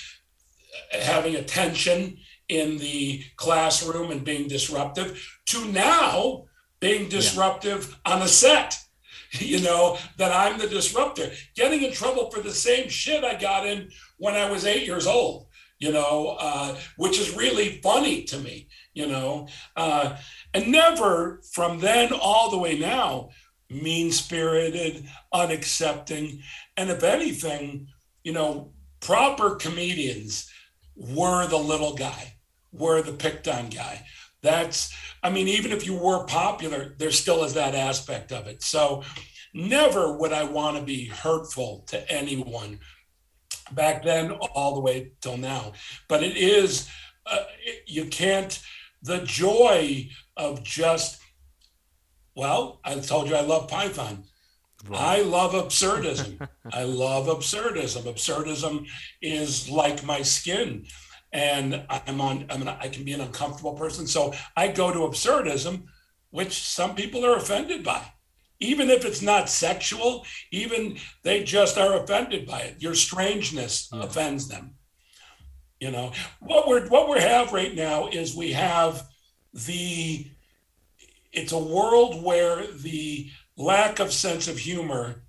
[0.91, 2.17] having attention
[2.53, 6.45] in the classroom and being disruptive, to now
[6.79, 8.77] being disruptive on a set.
[9.39, 13.65] You know, that I'm the disruptor, getting in trouble for the same shit I got
[13.65, 13.89] in
[14.19, 15.47] when I was eight years old,
[15.79, 20.17] you know, uh, which is really funny to me, you know, uh,
[20.53, 23.29] and never from then all the way now,
[23.71, 26.41] mean spirited, unaccepting.
[26.77, 27.87] And if anything,
[28.23, 30.49] you know, proper comedians
[30.95, 32.35] were the little guy,
[32.73, 34.05] were the picked on guy.
[34.41, 38.61] That's, I mean, even if you were popular, there still is that aspect of it.
[38.61, 39.03] So
[39.53, 42.79] never would I want to be hurtful to anyone
[43.71, 45.71] back then all the way till now.
[46.09, 46.89] But it is,
[47.25, 47.43] uh,
[47.85, 48.61] you can't,
[49.01, 51.21] the joy of just,
[52.35, 54.25] well, I told you I love Python.
[54.91, 56.45] I love absurdism.
[56.73, 58.03] I love absurdism.
[58.03, 58.85] Absurdism
[59.21, 60.85] is like my skin.
[61.33, 64.05] And I'm on, I mean, I can be an uncomfortable person.
[64.05, 65.85] So I go to absurdism,
[66.29, 68.03] which some people are offended by.
[68.59, 72.81] Even if it's not sexual, even they just are offended by it.
[72.81, 74.03] Your strangeness Yeah.
[74.03, 74.75] offends them.
[75.79, 79.05] You know, what we're what we have right now is we have
[79.53, 80.27] the
[81.33, 85.23] it's a world where the lack of sense of humor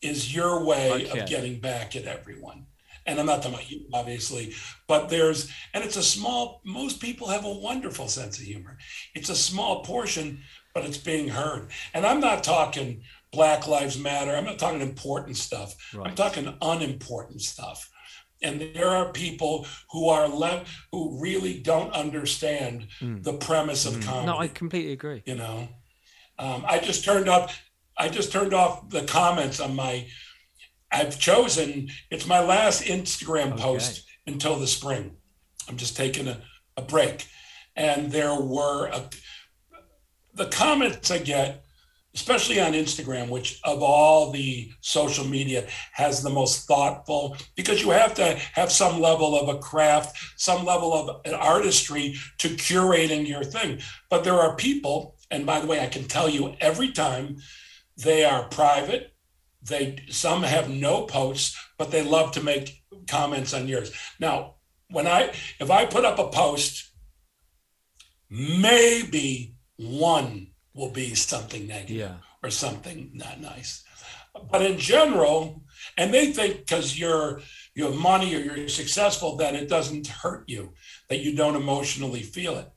[0.00, 1.18] is your way Okay.
[1.20, 2.67] of getting back at everyone.
[3.08, 4.52] And I'm not talking about you, obviously,
[4.86, 8.76] but there's, and it's a small, most people have a wonderful sense of humor.
[9.14, 10.40] It's a small portion,
[10.74, 11.70] but it's being heard.
[11.94, 14.36] And I'm not talking Black Lives Matter.
[14.36, 15.74] I'm not talking important stuff.
[16.04, 17.88] I'm talking unimportant stuff.
[18.42, 23.22] And there are people who are left, who really don't understand Mm.
[23.24, 25.22] the premise of comedy No, I completely agree.
[25.24, 25.68] you know
[26.38, 27.50] um, i just turned up
[27.96, 30.06] i just turned off the comments on my
[30.90, 33.62] i've chosen it's my last instagram Okay.
[33.62, 35.16] post until the spring.
[35.68, 36.38] I'm just taking a,
[36.76, 37.26] a break.
[37.76, 39.08] And there were a,
[40.34, 41.64] the comments i get
[42.14, 47.90] especially on instagram which of all the social media has the most thoughtful because you
[47.90, 53.26] have to have some level of a craft some level of an artistry to curating
[53.28, 53.78] your thing.
[54.10, 57.36] But there are people and by the way i can tell you every time
[57.96, 59.12] they are private
[59.68, 63.92] they some have no posts but they love to make comments on yours.
[64.18, 64.54] Now
[64.90, 66.90] when i if i put up a post
[68.30, 72.14] maybe one will be something negative Yeah.
[72.42, 73.84] or something not nice.
[74.50, 75.62] But in general
[75.96, 77.40] and they think because you're
[77.74, 80.72] you have money or you're successful that it doesn't hurt you
[81.08, 82.68] that you don't emotionally feel it.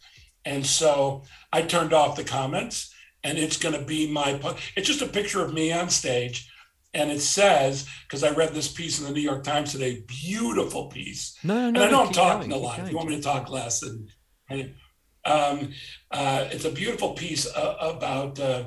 [0.45, 1.23] And so
[1.53, 5.07] i turned off the comments and it's going to be my po- it's just a
[5.07, 6.49] picture of me on stage
[6.93, 10.87] and it says because i read this piece in the new york times today beautiful
[10.87, 11.77] piece No, no, and.
[11.79, 12.79] I know I'm talking going, a lot.
[12.79, 14.09] If you want me to talk less, and,
[15.23, 15.71] um,
[16.09, 18.39] uh, it's a beautiful piece uh, about.
[18.39, 18.63] Uh,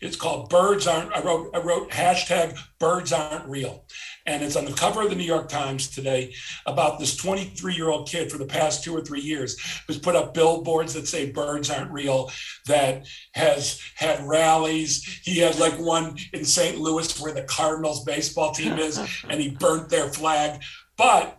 [0.00, 1.54] it's called "Birds Aren't." I wrote.
[1.54, 3.86] I wrote hashtag "Birds Aren't Real,"
[4.26, 6.34] and it's on the cover of the New York Times today
[6.66, 10.94] about this 23-year-old kid for the past two or three years who's put up billboards
[10.94, 12.30] that say "Birds Aren't Real,"
[12.66, 15.04] that has had rallies.
[15.22, 16.78] He had like one in St.
[16.78, 20.60] Louis where the Cardinals baseball team is, and he burnt their flag,
[20.96, 21.38] but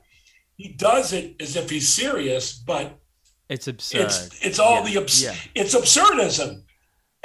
[0.55, 2.97] he does it as if he's serious, but
[3.49, 4.01] It's absurd.
[4.01, 5.35] it's it's all Yeah, the abs- yeah.
[5.55, 6.63] it's absurdism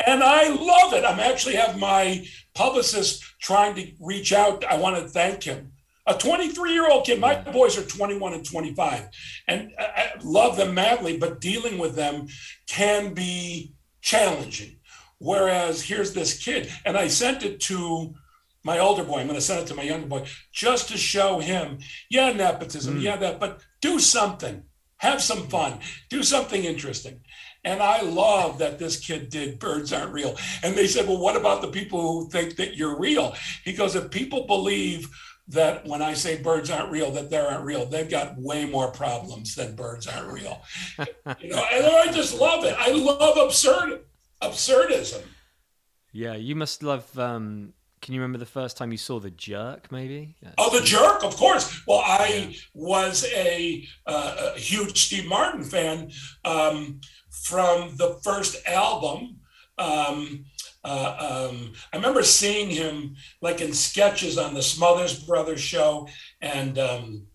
[0.06, 4.96] and i love it i'm actually have my publicist trying to reach out i want
[4.96, 5.72] to thank him.
[6.06, 9.08] A 23 year old kid my boys are 21 and 25
[9.48, 12.26] and I, love them madly but dealing with them
[12.68, 14.76] can be challenging.
[15.18, 18.14] Whereas here's this kid and i sent it to
[18.64, 21.38] my older boy i'm going to send it to my younger boy just to show
[21.38, 21.78] him
[22.10, 23.02] yeah nepotism Mm.
[23.02, 24.64] yeah that but do something.
[24.98, 25.80] Have some fun.
[26.10, 27.20] Do something interesting
[27.64, 31.36] and i love that this kid did birds aren't real and they said well what
[31.36, 35.08] about the people who think that you're real he goes if people believe
[35.48, 38.90] that when i say birds aren't real that they aren't real they've got way more
[38.92, 40.62] problems than birds aren't real
[41.40, 44.00] you know and i just love it i love absurd
[44.42, 45.22] absurdism
[46.12, 47.18] Yeah, you must love.
[47.18, 47.72] Um,
[48.02, 49.90] can you remember the first time you saw The Jerk?
[49.90, 50.34] Maybe.
[50.58, 51.80] Oh, the jerk, of course.
[51.86, 56.10] Well, I was a, uh, a huge Steve Martin fan
[56.44, 57.00] um,
[57.32, 59.40] from the first album.
[59.78, 60.44] Um,
[60.84, 66.08] uh, um, I remember seeing him like in sketches on the Smothers Brothers show
[66.40, 67.26] and um,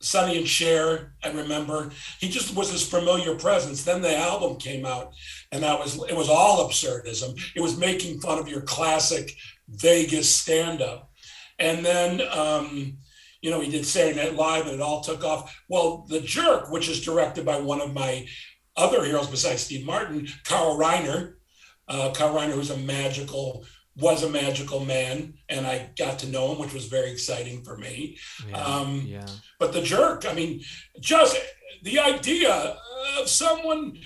[0.00, 1.14] Sonny and Cher.
[1.22, 3.84] I remember he just was this familiar presence.
[3.84, 5.12] Then the album came out,
[5.50, 7.38] and that was it was all absurdism.
[7.56, 9.32] It was making fun of your classic
[9.68, 11.10] Vegas stand-up.
[11.58, 12.98] And then, um,
[13.40, 15.56] you know, he did Saturday Night Live and it all took off.
[15.68, 18.26] Well, The Jerk, which is directed by one of my
[18.76, 21.34] other heroes besides Steve Martin, Carl Reiner.
[21.86, 23.64] Uh, Carl Reiner, who's a magical,
[23.96, 27.76] was a magical man, and I got to know him, which was very exciting for
[27.76, 28.18] me.
[28.48, 28.56] Yeah.
[28.64, 29.26] um, yeah.
[29.58, 30.62] But The Jerk, I mean,
[31.00, 31.36] just
[31.82, 32.76] the idea
[33.18, 33.98] of someone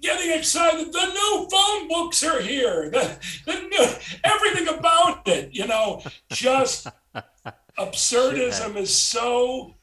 [0.00, 0.92] getting excited.
[0.92, 2.90] The new phone books are here.
[3.00, 3.86] The, the new,
[4.24, 6.86] everything about it, you know, just
[7.78, 9.74] absurdism is so.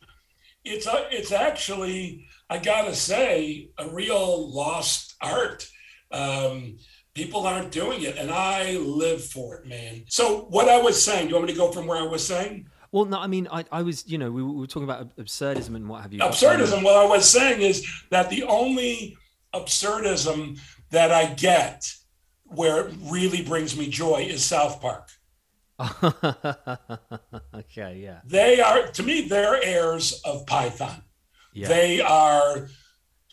[0.64, 5.68] It's a, it's actually I gotta say a real lost art.
[6.12, 6.78] Um,
[7.14, 10.04] people aren't doing it, and I live for it, man.
[10.08, 12.26] So what I was saying, do you want me to go from where I was
[12.26, 12.68] saying?
[12.94, 15.14] Well, no, I mean, I, I was, you know, we, were- we were talking about
[15.18, 16.20] absurdism and what have you.
[16.20, 16.84] absurdism.
[16.84, 19.18] What I was saying is that the only
[19.54, 20.58] absurdism
[20.92, 21.92] that I get
[22.46, 25.10] where it really brings me joy is South Park.
[27.54, 31.04] okay, yeah, They are, to me, they're heirs of Python.
[31.58, 32.68] Yeah, They are,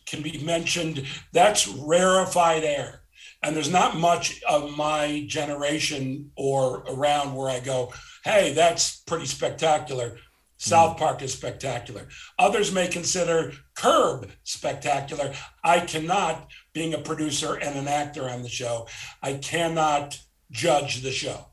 [0.07, 3.01] can be mentioned, that's rarefied air.
[3.43, 7.93] And there's not much of my generation or around where I go,
[8.25, 10.09] hey, that's pretty spectacular.
[10.11, 10.17] Hmm.
[10.57, 12.09] South Park is spectacular.
[12.39, 15.35] Others may consider Curb spectacular.
[15.63, 18.89] I cannot, being a producer and an actor on the show,
[19.23, 20.19] I cannot
[20.51, 21.47] judge the show.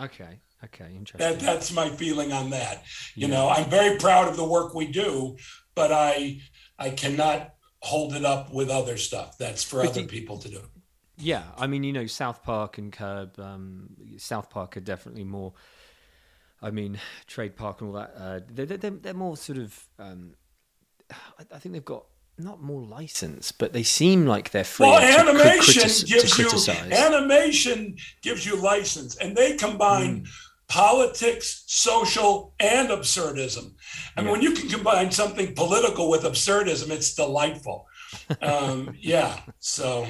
[0.00, 1.18] okay, okay, interesting.
[1.18, 2.82] That, that's my feeling on that.
[3.14, 3.34] You Yeah.
[3.34, 5.36] know, I'm very proud of the work we do,
[5.76, 6.40] but I
[6.78, 9.38] I cannot hold it up with other stuff.
[9.38, 10.62] That's for But other you- people to do.
[11.18, 13.38] Yeah, I mean, you know, South Park and Curb.
[13.40, 15.54] Um, South Park are definitely more.
[16.60, 18.14] I mean, Trey Parker and all that.
[18.18, 19.86] Uh, they're, they're they're more sort of.
[19.98, 20.34] Um,
[21.10, 22.04] I, I think they've got
[22.38, 27.96] not more license, but they seem like they're free Well, to, animation gives you animation
[28.20, 30.24] gives you license, and they combine Hmm.
[30.68, 33.74] Politics, social, and absurdism.
[34.16, 34.32] And Yeah.
[34.32, 37.86] when you can combine something political with absurdism, it's delightful.
[38.42, 39.40] Um, yeah.
[39.58, 40.06] So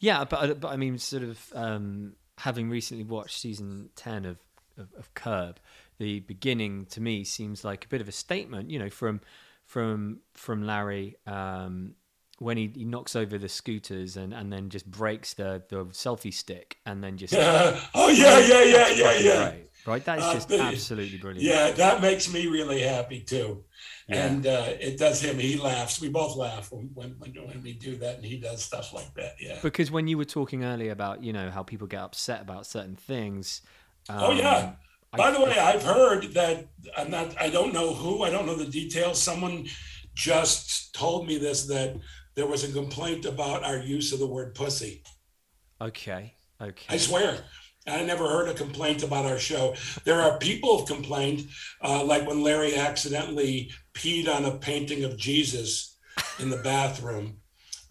[0.00, 4.38] Yeah, but uh, but I mean, sort of um, having recently watched season ten of,
[4.76, 5.58] of of Curb,
[5.98, 8.70] the beginning to me seems like a bit of a statement.
[8.70, 9.20] You know, from
[9.64, 11.94] from from Larry um,
[12.38, 16.34] when he, he knocks over the scooters and, and then just breaks the the selfie
[16.34, 17.80] stick and then just yeah.
[17.94, 19.50] oh yeah, yeah, yeah, That's yeah, yeah.
[19.50, 20.04] great, right.
[20.04, 21.44] That is Uh, just the- absolutely brilliant.
[21.46, 23.64] Yeah, that makes me really happy too.
[24.08, 24.26] Yeah.
[24.26, 25.38] And uh, it does him.
[25.38, 26.00] He laughs.
[26.00, 29.36] We both laugh when, when when we do that, and he does stuff like that.
[29.40, 29.58] Yeah.
[29.62, 32.96] Because when you were talking earlier about you know how people get upset about certain
[32.96, 33.62] things.
[34.08, 34.56] oh yeah.
[34.56, 34.76] um,
[35.14, 36.66] I- By the way, I've heard that
[36.98, 37.40] I'm not.
[37.40, 38.22] I don't know who.
[38.24, 39.20] I don't know the details.
[39.22, 39.66] Someone
[40.14, 41.96] just told me this that
[42.34, 45.02] there was a complaint about our use of the word pussy.
[45.80, 46.34] Okay.
[46.60, 46.86] Okay.
[46.94, 47.38] I swear.
[47.86, 49.74] I never heard a complaint about our show.
[50.04, 51.48] There are people who've complained,
[51.82, 55.98] uh, like when Larry accidentally peed on a painting of Jesus
[56.38, 57.38] in the bathroom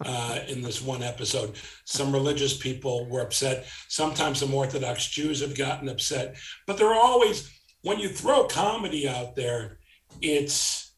[0.04, 1.54] uh, in this one episode.
[1.84, 3.66] Some religious people were upset.
[3.88, 6.36] Sometimes some Orthodox Jews have gotten upset.
[6.66, 7.48] But there are always,
[7.82, 9.78] when you throw comedy out there,
[10.20, 10.94] it's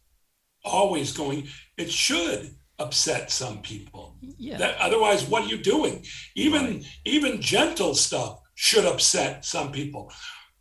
[0.64, 4.16] always going, it should upset some people.
[4.38, 4.56] yeah.
[4.56, 6.04] That, otherwise, what are you doing?
[6.34, 6.84] Even Right.
[7.04, 10.12] even gentle stuff should upset some people.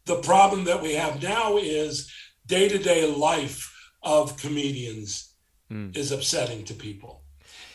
[0.05, 2.11] The problem that we have now is
[2.45, 5.31] day to day life of comedians
[5.71, 5.97] Mm.
[5.97, 7.23] is upsetting to people.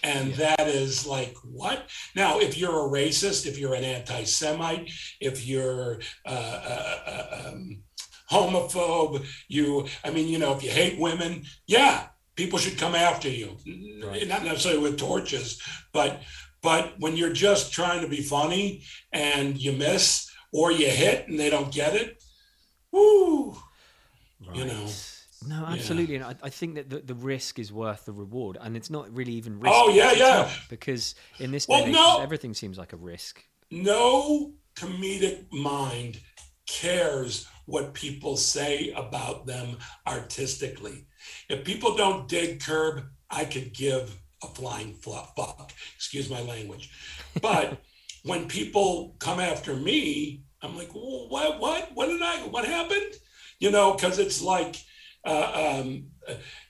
[0.04, 1.88] And that is like, what?
[2.14, 4.88] Now, if you're a racist, if you're an anti Semite,
[5.20, 7.83] if you're uh, uh, uh, um,
[8.30, 12.06] homophobe, you, I mean, you know, if you hate women, yeah,
[12.37, 13.56] people should come after you.
[14.04, 14.26] Right.
[14.28, 15.61] Not necessarily with torches,
[15.92, 16.20] but
[16.62, 21.38] but when you're just trying to be funny and you miss or you hit and
[21.38, 22.23] they don't get it,
[22.92, 23.57] woo,
[24.55, 24.87] you know.
[25.49, 25.73] No, Yeah.
[25.73, 28.90] absolutely, and I, I think that the, the risk is worth the reward, and it's
[28.90, 29.75] not really even oh, risk.
[29.75, 30.51] Oh, yeah, yeah.
[30.68, 32.20] Because in this Well, day no.
[32.20, 33.42] everything seems like a risk.
[33.70, 36.20] no comedic mind
[36.66, 41.07] cares what people say about them artistically.
[41.49, 45.72] If people don't dig curb, I could give a flying fuck.
[45.96, 46.90] Excuse my language.
[47.40, 47.79] But
[48.24, 53.14] when people come after me, I'm like, well, what, what, what did I, what happened?
[53.59, 54.76] You know, because it's like,
[55.24, 56.07] uh, um,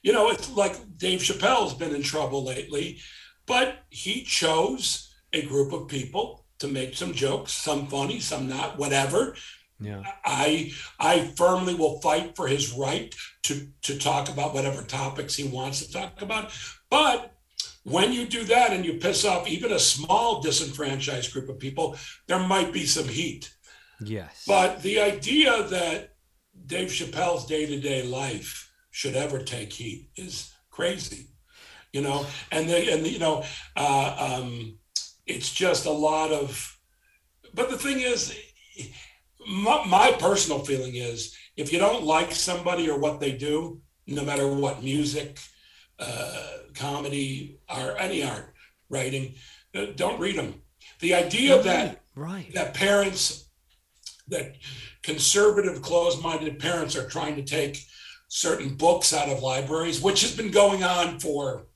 [0.02, 2.98] you know, it's like Dave Chappelle's been in trouble lately,
[3.46, 8.78] but he chose a group of people to make some jokes, some funny, some not,
[8.78, 9.34] whatever.
[9.82, 15.36] Yeah, I I firmly will fight for his right to to talk about whatever topics
[15.36, 16.52] he wants to talk about.
[16.90, 17.32] But
[17.84, 21.96] when you do that and you piss off even a small disenfranchised group of people,
[22.26, 23.52] there might be some heat.
[24.00, 26.14] yes, But the idea that
[26.66, 31.28] Dave Chappelle's day-to-day life should ever take heat is crazy,
[31.92, 32.26] you know.
[32.52, 33.44] And they, and you know,
[33.76, 34.78] uh, um,
[35.26, 36.78] it's just a lot of.
[37.54, 38.36] But the thing is,
[39.48, 44.24] my, my personal feeling is, if you don't like somebody or what they do, no
[44.24, 45.38] matter what music,
[46.00, 48.54] uh, comedy, or any art,
[48.88, 49.34] writing,
[49.74, 50.54] uh, don't read them.
[51.00, 53.48] The idea that right, that parents,
[54.28, 54.56] that
[55.02, 57.84] conservative, closed-minded parents are trying to take
[58.28, 61.66] certain books out of libraries, which has been going on for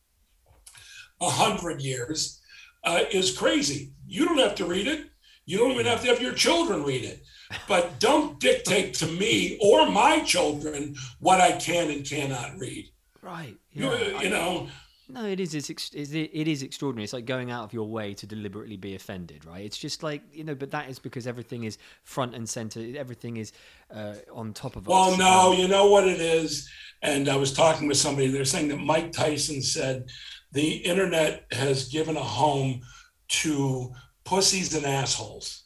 [1.20, 2.40] a hundred years,
[2.84, 3.92] uh, is crazy.
[4.06, 5.06] You don't have to read it.
[5.46, 7.22] You don't even have to have your children read it.
[7.68, 12.86] But don't dictate to me or my children what I can and cannot read.
[13.24, 13.56] Right.
[13.72, 14.68] You, you know,
[15.08, 15.54] No, it is.
[15.54, 17.04] It's, it, is extraordinary.
[17.04, 19.64] It's like going out of your way to deliberately be offended, right?
[19.64, 22.80] It's just like you know, but that is because everything is front and center.
[22.96, 23.52] Everything is
[23.90, 25.18] uh, on top of Well, us.
[25.18, 26.68] Well, no, you know what it is.
[27.02, 30.06] And I was talking with somebody, they're saying that Mike Tyson said
[30.52, 32.80] the internet has given a home
[33.28, 33.92] to
[34.24, 35.64] pussies and assholes.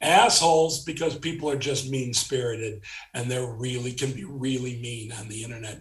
[0.00, 5.28] Assholes because people are just mean spirited and they're really can be really mean on
[5.28, 5.80] the internet.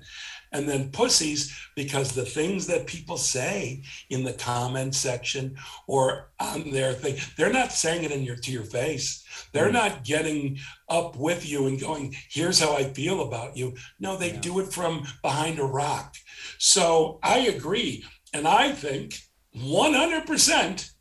[0.52, 5.56] And then pussies because the things that people say in the comment section
[5.88, 9.24] or on their thing, they're not saying it in your to your face.
[9.54, 9.74] They're hmm.
[9.74, 10.58] not getting
[10.90, 13.76] up with you and going, here's how I feel about you.
[14.00, 14.42] No, they Yeah.
[14.42, 16.16] do it from behind a rock.
[16.58, 18.06] So I agree.
[18.34, 19.20] And I think
[19.56, 20.92] 100%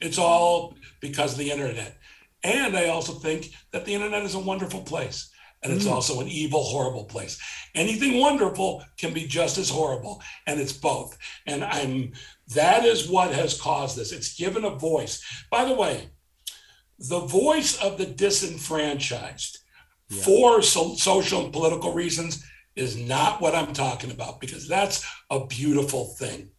[0.00, 1.96] it's all because of the internet.
[2.44, 5.30] And I also think that the internet is a wonderful place.
[5.62, 5.92] And it's Mm.
[5.92, 7.38] also an evil, horrible place.
[7.74, 11.16] Anything wonderful can be just as horrible, and it's both.
[11.46, 12.12] And I'm
[12.48, 14.12] that is what has caused this.
[14.12, 15.22] It's given a voice.
[15.50, 16.10] By the way,
[16.98, 19.58] the voice of the disenfranchised
[20.10, 20.22] Yeah.
[20.22, 22.42] for so, social and political reasons
[22.76, 26.50] is not what I'm talking about because that's a beautiful thing.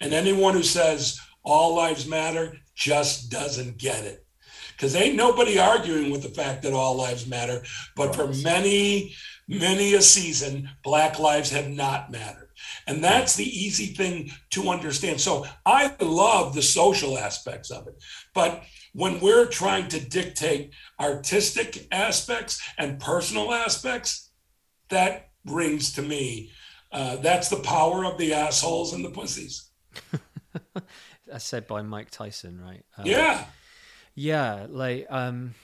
[0.00, 4.26] And anyone who says all lives matter just doesn't get it.
[4.82, 7.62] Because ain't nobody arguing with the fact that all lives matter,
[7.94, 9.14] but for many,
[9.46, 12.48] many a season, Black lives have not mattered.
[12.88, 15.20] And that's the easy thing to understand.
[15.20, 17.94] So I love the social aspects of it.
[18.34, 24.32] But when we're trying to dictate artistic aspects and personal aspects,
[24.88, 26.50] that rings to me.
[26.90, 29.70] Uh, that's the power of the assholes and the pussies.
[31.30, 32.84] as said by Mike Tyson, right?
[32.98, 33.44] Um, Yeah.
[34.14, 35.54] Yeah, like um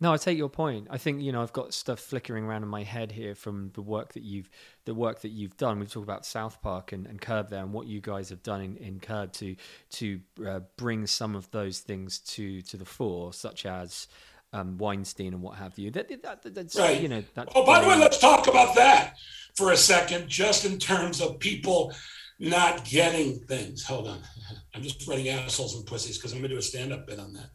[0.00, 0.88] no, I take your point.
[0.90, 3.82] I think you know I've got stuff flickering around in my head here from the
[3.82, 4.50] work that you've
[4.84, 5.78] the work that you've done.
[5.78, 8.60] We've talked about South Park and, and Curb there, and what you guys have done
[8.60, 9.54] in, in Curb to
[9.92, 14.08] to uh, bring some of those things to to the fore, such as
[14.52, 15.90] um, Weinstein and what have you.
[15.92, 17.00] That, that, that- that's Right.
[17.00, 17.22] you know.
[17.54, 19.14] Oh, by the way, let's talk about that
[19.54, 21.92] for a second, just in terms of people
[22.38, 23.84] not getting things.
[23.84, 24.20] Hold on.
[24.74, 27.18] I'm just writing assholes and pussies because I'm going to do a stand up bit
[27.20, 27.50] on that.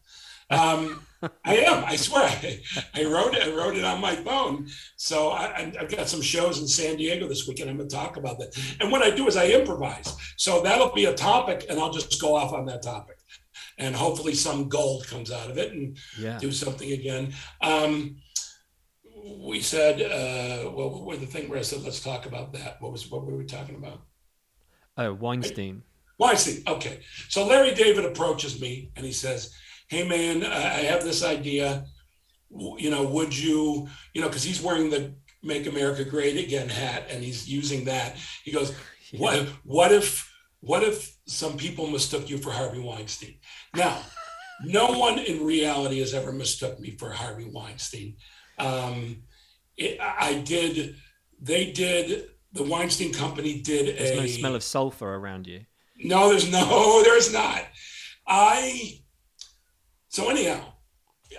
[0.49, 1.05] Um,
[1.43, 1.83] I am.
[1.85, 2.29] I swear.
[2.93, 3.43] I, wrote it.
[3.43, 4.67] I wrote it on my phone.
[4.95, 7.69] So I, I've got some shows in San Diego this weekend.
[7.69, 8.57] I'm going to talk about that.
[8.79, 10.15] And what I do is I improvise.
[10.37, 13.17] So that'll be a topic, and I'll just go off on that topic,
[13.77, 15.71] and hopefully some gold comes out of it.
[15.71, 16.37] And yeah.
[16.37, 17.33] do something again.
[17.61, 18.17] Um,
[19.39, 22.81] we said, uh, well, what was the thing where I said, let's talk about that?
[22.81, 24.01] What was, what were we talking about?
[24.97, 25.83] Oh, Weinstein.
[26.17, 26.63] Weinstein.
[26.67, 27.01] Okay.
[27.29, 29.53] So Larry David approaches me and he says,
[29.87, 31.85] Hey man, I have this idea.
[32.49, 37.07] You know, would you, you know, because he's wearing the Make America Great Again hat
[37.09, 38.15] and he's using that.
[38.43, 38.73] He goes,
[39.17, 43.35] what what if what if some people mistook you for Harvey Weinstein?
[43.75, 44.01] Now,
[44.63, 48.17] no one in reality has ever mistook me for Harvey Weinstein.
[48.57, 49.23] Um,
[49.77, 50.95] it, I I did.
[51.39, 52.29] They did.
[52.53, 54.15] The Weinstein Company did There's a.
[54.15, 55.61] no smell of sulfur around you.
[55.99, 57.61] No, there's no, there's not.
[58.25, 58.99] I
[60.09, 60.73] so anyhow,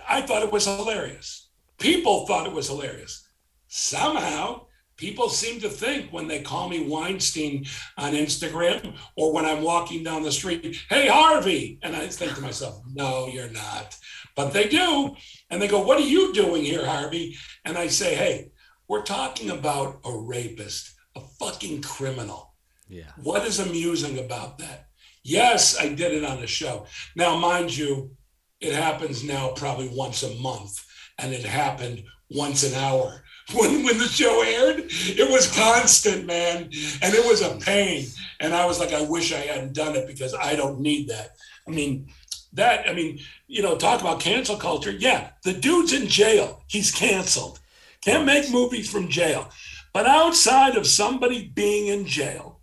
[0.07, 1.49] I thought it was hilarious.
[1.79, 3.27] People thought it was hilarious.
[3.67, 4.65] Somehow,
[4.97, 7.65] people seem to think when they call me Weinstein
[7.97, 12.41] on Instagram or when I'm walking down the street, hey Harvey, and I think to
[12.41, 13.95] myself, no, you're not.
[14.35, 15.15] But they do,
[15.49, 18.51] and they go, "What are you doing here, Harvey?" And I say, "Hey,
[18.87, 22.55] we're talking about a rapist, a fucking criminal."
[22.87, 23.11] Yeah.
[23.21, 24.87] What is amusing about that?
[25.23, 26.85] Yes, I did it on the show.
[27.15, 28.15] Now, mind you,
[28.61, 30.85] it happens now probably once a month,
[31.17, 33.23] and it happened once an hour.
[33.51, 36.65] When, when the show aired, it was constant, man.
[37.01, 38.05] And it was a pain.
[38.39, 41.31] And I was like, I wish I hadn't done it because I don't need that.
[41.67, 42.09] I mean,
[42.53, 44.91] that, I mean, you know, talk about cancel culture.
[44.91, 46.63] Yeah, the dude's in jail.
[46.67, 47.59] He's canceled.
[48.01, 49.49] Can't make movies from jail.
[49.93, 52.59] But outside of somebody being in jail,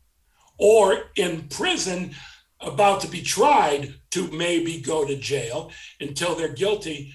[0.58, 2.14] or in prison
[2.66, 7.12] about to be tried to maybe go to jail until they're guilty.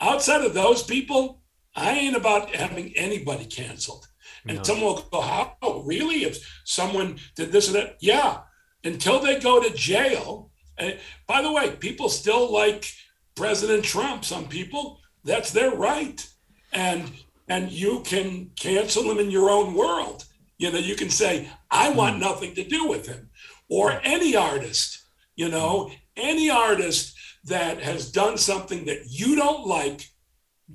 [0.00, 1.42] Outside of those people,
[1.74, 4.08] I ain't about having anybody canceled.
[4.46, 4.62] And No.
[4.62, 6.24] someone will go, How really?
[6.24, 7.96] If someone did this and that?
[8.00, 8.40] Yeah.
[8.84, 10.50] Until they go to jail.
[10.78, 12.90] And by the way, people still like
[13.34, 14.24] President Trump.
[14.24, 16.26] Some people, that's their right.
[16.72, 17.12] And
[17.48, 20.24] and you can cancel him in your own world.
[20.58, 22.20] You know, you can say, I want hmm.
[22.20, 23.29] nothing to do with him.
[23.70, 24.98] Or any artist,
[25.36, 27.14] you know, any artist
[27.44, 30.06] that has done something that you don't like,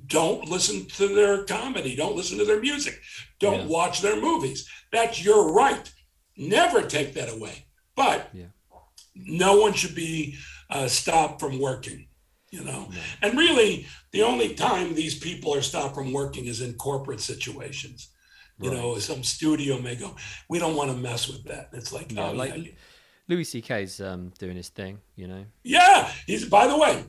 [0.08, 3.00] don't listen to their comedy, don't listen to their music,
[3.40, 3.66] don't Yeah.
[3.68, 4.68] watch their movies.
[4.92, 5.92] That's your right.
[6.38, 7.66] Never take that away.
[7.96, 8.48] But Yeah.
[9.14, 10.38] no one should be
[10.70, 12.08] uh, stopped from working,
[12.52, 12.90] you know.
[13.22, 18.10] And really, the only time these people are stopped from working is in corporate situations.
[18.60, 20.16] You know, some studio may go,
[20.50, 21.70] we don't want to mess with that.
[21.74, 22.72] It's like, Yeah, oh, like yeah.
[23.28, 25.46] Louis C.K.'s um, doing his thing, you know.
[25.64, 27.04] Yeah, he's by the way,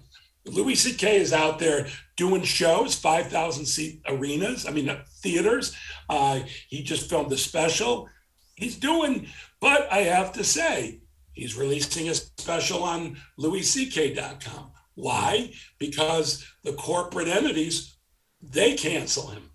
[0.46, 1.16] Louis C.K.
[1.16, 1.86] is out there
[2.16, 4.66] doing shows, five thousand seat arenas.
[4.66, 5.76] I mean uh, theaters.
[6.08, 8.08] Uh, he just filmed a special.
[8.54, 9.28] He's doing,
[9.60, 11.00] but I have to say,
[11.32, 14.70] he's releasing a special on LouisCK.com.
[14.94, 15.52] Why?
[15.78, 17.96] Because the corporate entities
[18.42, 19.50] they cancel him.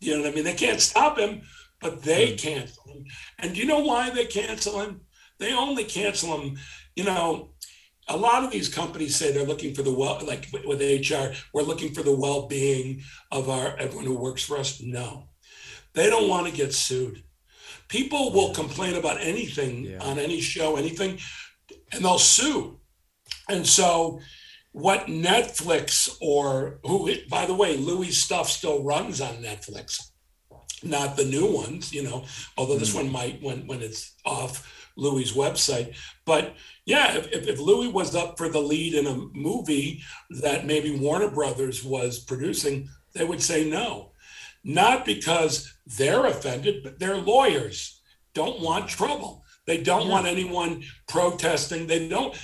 [0.00, 0.44] You know what I mean?
[0.44, 1.42] They can't stop him,
[1.80, 3.04] but they cancel him.
[3.38, 5.00] And do you know why they cancel him?
[5.38, 6.56] They only cancel them,
[6.94, 7.50] you know,
[8.08, 11.62] a lot of these companies say they're looking for the well, like with- HR, we're
[11.62, 14.80] looking for the well-being of our everyone who works for us.
[14.80, 15.28] No,
[15.94, 17.22] they don't want to get sued.
[17.88, 19.98] People will complain about anything Yeah.
[20.02, 21.18] on any show, anything,
[21.92, 22.80] and they'll sue.
[23.48, 24.20] And so,
[24.72, 30.00] what Netflix or who, by the way, Louis stuff still runs on Netflix,
[30.82, 32.24] not the new ones, you know.
[32.56, 32.98] Although this hmm.
[32.98, 35.94] one might when when it's off Louis' website,
[36.24, 40.02] but yeah, if, if, if Louis was up for the lead in a movie
[40.40, 44.12] that maybe Warner Brothers was producing, they would say no.
[44.64, 48.00] Not because they're offended, but their lawyers
[48.34, 49.44] don't want trouble.
[49.66, 51.86] They don't want anyone protesting.
[51.86, 52.36] They don't,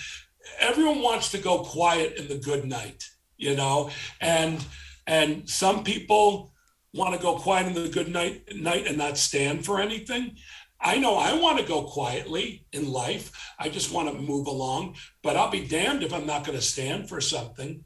[0.59, 3.05] everyone wants to go quiet in the good night,
[3.37, 3.91] you know?
[4.21, 4.65] And
[5.07, 6.53] and some people
[6.95, 10.37] want to go quiet in the good night night and not stand for anything.
[10.83, 13.31] I know I want to go quietly in life.
[13.59, 16.65] I just want to move along, but I'll be damned if I'm not going to
[16.65, 17.85] stand for something.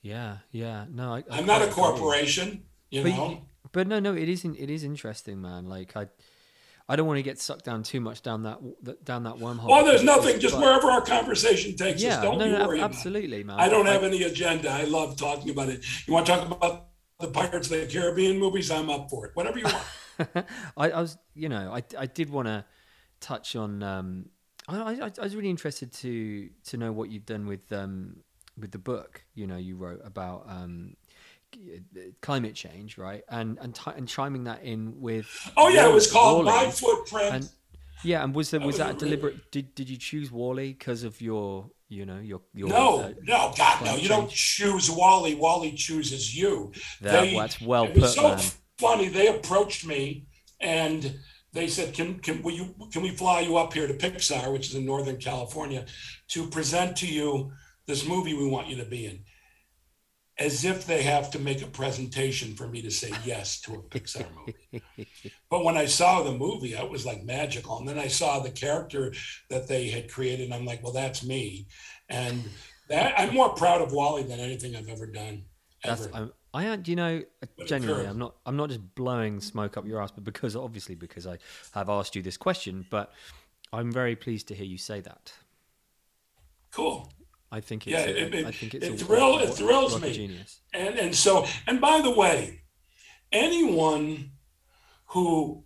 [0.00, 0.86] Yeah, yeah.
[0.90, 3.42] No, I, I'm not a corporation, you But, know.
[3.72, 4.56] but no, no, it isn't.
[4.56, 5.66] It is interesting, man.
[5.68, 6.06] Like I,
[6.88, 9.68] I don't want to get sucked down too much down that down that wormhole.
[9.68, 10.40] Well, there's nothing.
[10.40, 12.80] Just but- wherever our conversation takes Yeah, us, don't no, you no, worry.
[12.80, 13.60] absolutely, man.
[13.60, 14.70] I don't have any agenda.
[14.70, 15.84] I love talking about it.
[16.08, 16.88] You want to talk about
[17.20, 18.70] the Pirates of the Caribbean movies?
[18.70, 19.32] I'm up for it.
[19.34, 19.76] Whatever you want.
[20.76, 22.64] I, I was, you know, I, I did want to
[23.20, 23.82] touch on.
[23.82, 24.26] Um,
[24.68, 28.16] I, I, I was really interested to to know what you've done with um,
[28.58, 29.24] with the book.
[29.34, 30.96] You know, you wrote about um,
[32.20, 33.22] climate change, right?
[33.28, 35.26] And and ti and chiming that in with.
[35.56, 36.66] Oh yeah, it was called Wall-E.
[36.66, 37.34] My Footprint.
[37.34, 37.50] And
[38.04, 39.50] yeah, and was there, was was that a really- deliberate?
[39.50, 42.68] Did did you choose Wall-E because of your, you know, your your?
[42.68, 43.96] no, uh, no, God, no.
[43.96, 45.34] You don't choose Wall-E.
[45.34, 46.72] Wall-E chooses you.
[47.00, 48.40] That- that's well it was put, so man.
[48.82, 49.08] Funny.
[49.08, 50.26] They approached me
[50.60, 51.18] and
[51.52, 54.68] they said, "Can can will you can we fly you up here to Pixar, which
[54.68, 55.86] is in Northern California,
[56.28, 57.52] to present to you
[57.86, 59.24] this movie we want you to be in?"
[60.38, 63.82] As if they have to make a presentation for me to say yes to a
[63.82, 64.82] Pixar movie.
[65.50, 67.78] But when I saw the movie, it was like magical.
[67.78, 69.12] And then I saw the character
[69.50, 71.66] that they had created, and I'm like, well, that's me.
[72.08, 72.42] And
[72.88, 75.44] that I'm more proud of Wall-E than anything I've ever done.
[75.84, 76.16] That's Ever.
[76.16, 76.82] I'm, I am.
[76.82, 77.22] Do you know?
[77.66, 78.06] Genuinely.
[78.06, 78.34] I'm not.
[78.46, 81.38] I'm not just blowing smoke up your ass, but because obviously because I
[81.72, 82.84] have asked you this question.
[82.90, 83.12] But
[83.72, 85.32] I'm very pleased to hear you say that.
[86.70, 87.10] cool.
[87.50, 87.92] I think it's.
[87.92, 90.12] Yeah, a- it- it- I think it's it a, thrill- a- it thrills me.
[90.12, 90.60] Genius.
[90.72, 92.62] And and so and by the way,
[93.30, 94.30] anyone
[95.06, 95.64] who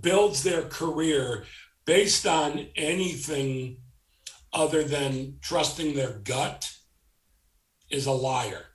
[0.00, 1.44] builds their career
[1.86, 3.78] based on anything
[4.52, 6.72] other than trusting their gut
[7.90, 8.66] is a liar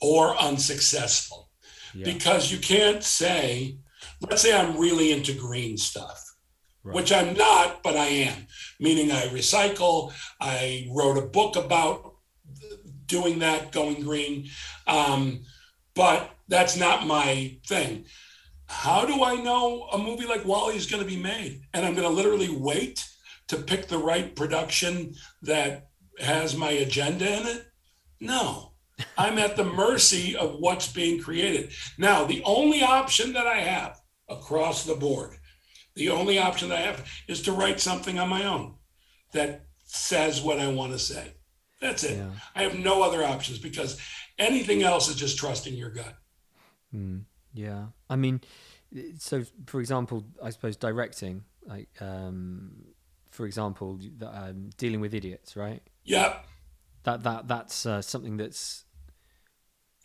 [0.00, 1.50] or unsuccessful.
[1.94, 2.12] Yeah.
[2.12, 3.78] Because you can't say,
[4.20, 6.24] let's say I'm really into green stuff.
[6.84, 6.94] Right.
[6.94, 8.46] Which I'm not, but I am.
[8.80, 10.12] Meaning, I recycle.
[10.40, 12.14] I wrote a book about
[13.06, 14.48] doing that, going green.
[14.86, 15.40] Um,
[15.94, 18.06] but that's not my thing.
[18.66, 21.62] How do I know a movie like Wall-E is going to be made?
[21.74, 23.04] And I'm going to literally wait
[23.48, 25.88] to pick the right production that
[26.20, 27.66] has my agenda in it?
[28.20, 28.72] No.
[29.16, 31.72] I'm at the mercy of what's being created.
[31.98, 35.36] Now, the only option that I have across the board,
[35.94, 38.74] the only option that I have is to write something on my own
[39.32, 41.34] that says what I want to say.
[41.80, 42.18] That's it.
[42.18, 42.30] Yeah.
[42.54, 44.00] I have no other options because
[44.38, 46.14] anything else is just trusting your gut.
[46.94, 47.86] Mm, yeah.
[48.10, 48.40] I mean,
[49.18, 52.72] so for example, I suppose directing, like, um,
[53.30, 55.82] for example, um, dealing with idiots, right?
[56.04, 56.44] Yep.
[57.04, 58.84] That that that's uh, something that's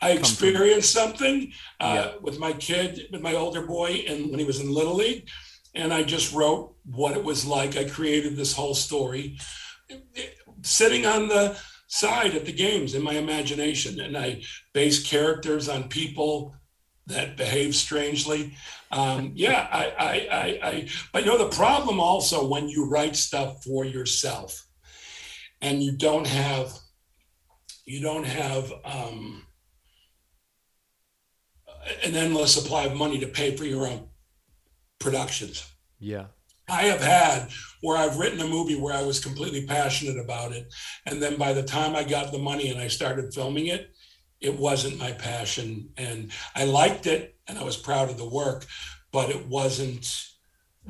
[0.02, 2.12] I experienced something uh, Yeah.
[2.22, 5.30] with my kid, with my older boy, and when he was in Little League,
[5.76, 7.78] and I just wrote what it was like.
[7.78, 9.38] I created this whole story.
[10.62, 14.42] sitting on the side at the games in my imagination, and I
[14.74, 16.56] base characters on people
[17.08, 18.56] that behave strangely.
[18.92, 23.16] Um, yeah, I, I, I, I, but you know, the problem also when you write
[23.16, 24.66] stuff for yourself
[25.62, 26.72] and you don't have,
[27.86, 29.43] you don't have um,
[32.04, 34.08] an endless supply of money to pay for your own
[35.00, 35.66] productions.
[36.00, 36.26] Yeah.
[36.70, 37.50] I have had
[37.82, 40.74] where I've written a movie where I was completely passionate about it.
[41.06, 43.92] And then by the time I got the money and I started filming it,
[44.40, 45.90] it wasn't my passion.
[45.98, 48.66] And I liked it and I was proud of the work,
[49.12, 50.10] but it wasn't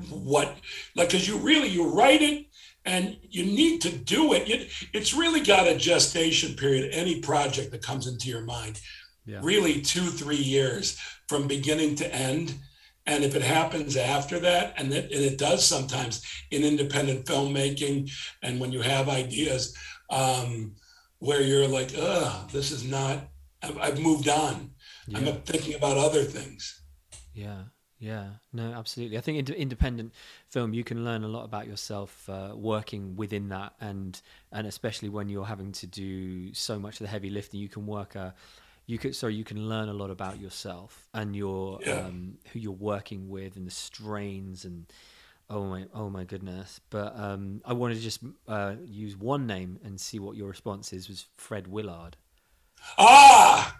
[0.10, 0.56] what,
[0.96, 2.46] like, because you really, you write it
[2.86, 4.50] and you need to do it.
[4.50, 4.72] it.
[4.94, 8.80] It's really got a gestation period, any project that comes into your mind,
[9.26, 9.40] Yeah.
[9.42, 10.98] really two, three years
[11.28, 12.56] from beginning to end.
[13.06, 16.22] And if it happens after that, and it, and it does sometimes
[16.52, 18.10] in independent filmmaking,
[18.42, 19.76] and when you have ideas
[20.10, 20.76] um,
[21.20, 23.30] where you're like, ugh, this is not,
[23.62, 24.72] I've, I've moved on.
[25.08, 25.18] Yeah.
[25.18, 26.82] I'm thinking about other things.
[27.34, 27.64] Yeah,
[28.00, 29.18] yeah, no, absolutely.
[29.18, 30.14] I think ind- independent
[30.50, 34.20] film, you can learn a lot about yourself uh, working within that, and
[34.52, 37.86] and especially when you're having to do so much of the heavy lifting, you can
[37.86, 38.34] work a,
[38.86, 42.06] you could sorry, you can learn a lot about yourself and your Yeah.
[42.08, 44.86] um, who you're working with and the strains and.
[45.50, 45.86] Oh my!
[45.94, 46.80] Oh my goodness!
[46.90, 50.94] But um, I wanted to just uh, use one name and see what your response
[50.94, 51.10] is.
[51.10, 52.16] Was Fred Willard?
[52.98, 53.80] Ah,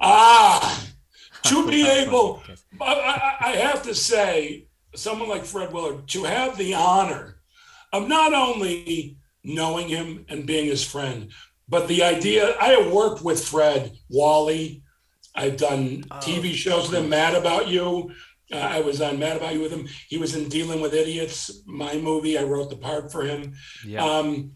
[0.00, 0.86] ah,
[1.44, 2.64] to be able, what I guess.
[2.80, 2.94] I,
[3.40, 7.36] I, I have to say, someone like Fred Willard, to have the honor
[7.92, 11.30] of not only knowing him and being his friend,
[11.68, 14.82] but the idea I have worked with Fred, Wall-E.
[15.34, 18.10] I've done TV shows with him, Mad About You.
[18.52, 19.88] Uh, I was on Mad About You with him.
[20.08, 22.36] He was in Dealing with Idiots, my movie.
[22.36, 23.54] I wrote the part for him.
[23.86, 24.52] Yeah, Um,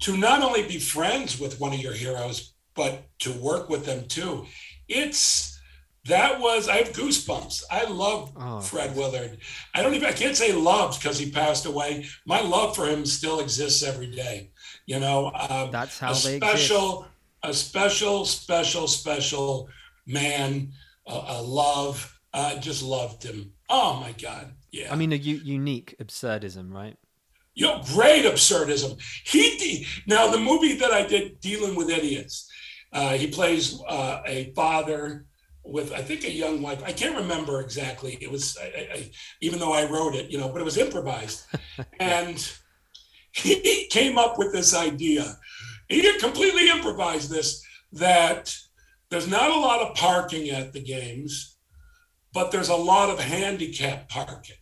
[0.00, 4.06] to not only be friends with one of your heroes, but to work with them
[4.08, 4.46] too.
[4.88, 5.56] It's
[6.06, 7.62] that was I have goosebumps.
[7.70, 8.60] I love Oh.
[8.60, 9.38] Fred Willard.
[9.74, 12.06] I don't even I can't say loved because he passed away.
[12.26, 14.50] My love for him still exists every day.
[14.88, 17.06] You know, um, that's how a they special,
[17.42, 19.68] a special, special, special
[20.06, 20.72] man.
[21.06, 22.18] A, a love.
[22.32, 23.52] I just loved him.
[23.68, 24.50] Oh my God.
[24.72, 24.90] Yeah.
[24.90, 26.96] I mean, a u- unique absurdism, right?
[27.54, 28.98] You know, great absurdism.
[29.26, 32.48] He de- now the movie that I did, dealing with idiots.
[32.90, 35.26] Uh, he plays uh, a father
[35.64, 36.82] with I think a young wife.
[36.82, 38.16] I can't remember exactly.
[38.22, 39.10] It was I, I, I-
[39.42, 41.44] even though I wrote it, you know, but it was improvised,
[42.00, 42.38] and
[43.32, 45.36] he came up with this idea.
[45.88, 47.62] He completely improvised this
[47.92, 48.54] that
[49.10, 51.56] there's not a lot of parking at the games,
[52.34, 54.56] but there's a lot of handicap parking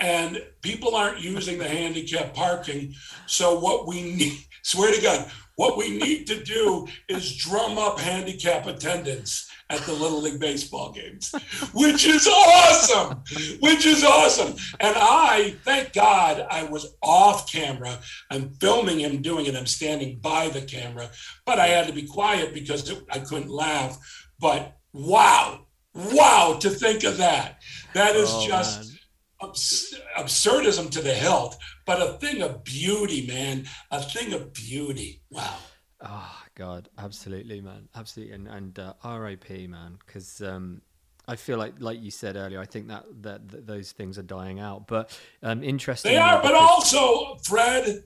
[0.00, 2.94] and people aren't using the handicap parking.
[3.26, 8.00] So what we need, swear to God, what we need to do is drum up
[8.00, 11.32] handicap attendance at the Little League baseball games,
[11.72, 13.22] which is awesome,
[13.60, 14.54] which is awesome.
[14.80, 17.98] And I, thank God, I was off camera.
[18.30, 19.54] I'm filming him doing it.
[19.56, 21.10] I'm standing by the camera,
[21.46, 23.96] but I had to be quiet because it, I couldn't laugh.
[24.40, 27.60] But wow, wow, to think of that.
[27.94, 28.96] That is Oh, just
[29.42, 31.56] abs- absurdism to the hilt,
[31.86, 33.66] but a thing of beauty, man.
[33.92, 35.22] A thing of beauty.
[35.30, 35.56] Wow.
[36.02, 39.66] Oh God, absolutely, man, absolutely, and and uh, R.I.P.
[39.66, 40.82] man, because um,
[41.26, 44.22] I feel like, like you said earlier, I think that that, that those things are
[44.22, 44.86] dying out.
[44.86, 46.12] But um, interesting.
[46.12, 48.04] They are, but also Fred,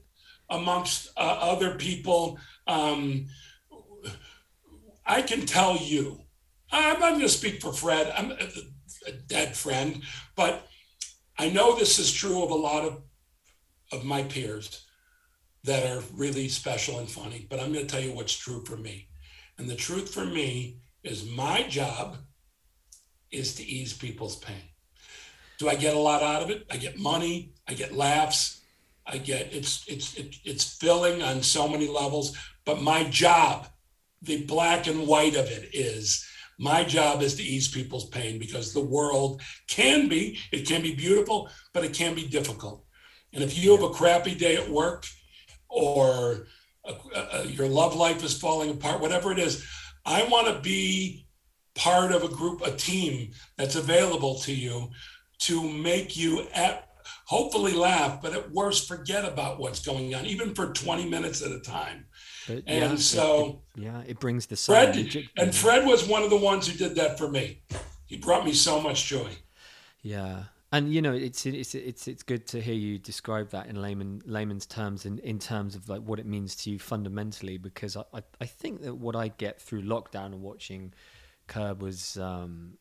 [0.51, 2.39] amongst uh, other people,
[2.69, 3.27] um,
[5.05, 6.21] I can tell you,
[6.71, 8.15] I'm, I'm going to speak for Fred.
[8.17, 8.49] I'm a,
[9.09, 10.01] a dead friend,
[10.37, 10.69] but
[11.37, 13.03] I know this is true of a lot of
[13.91, 14.87] of my peers
[15.65, 17.47] that are really special and funny.
[17.49, 19.09] But I'm going to tell you what's true for me,
[19.59, 22.19] and the truth for me is my job
[23.31, 24.63] is to ease people's pain.
[25.59, 26.67] Do I get a lot out of it?
[26.71, 27.53] I get money.
[27.69, 28.63] I get laughs.
[29.07, 32.37] I get it's it's it, it's filling on so many levels.
[32.65, 33.69] But my job,
[34.23, 36.27] the black and white of it is
[36.59, 40.95] my job is to ease people's pain because the world can be it can be
[40.95, 42.85] beautiful, but it can be difficult.
[43.33, 45.07] And if you have a crappy day at work,
[45.75, 46.47] or
[47.15, 49.67] uh your love life is falling apart, whatever it is,
[50.07, 51.27] I want to be
[51.75, 54.91] part of a group, a team that's available to you
[55.41, 56.89] to make you at
[57.27, 61.51] hopefully laugh, but at worst forget about what's going on, even for 20 minutes at
[61.51, 62.07] a time.
[62.47, 65.55] But, And yeah, so it, yeah, it brings the Fred magic, and.
[65.55, 67.63] Fred was one of the ones who did that for me.
[68.07, 69.31] He brought me so much joy.
[70.03, 70.45] Yeah.
[70.75, 74.23] And you know, it's it's it's it's good to hear you describe that in layman
[74.27, 77.59] layman's terms, in, in terms of like what it means to you fundamentally.
[77.59, 80.93] Because I, I, I think that what I get through lockdown and watching
[81.47, 82.73] Curb was um,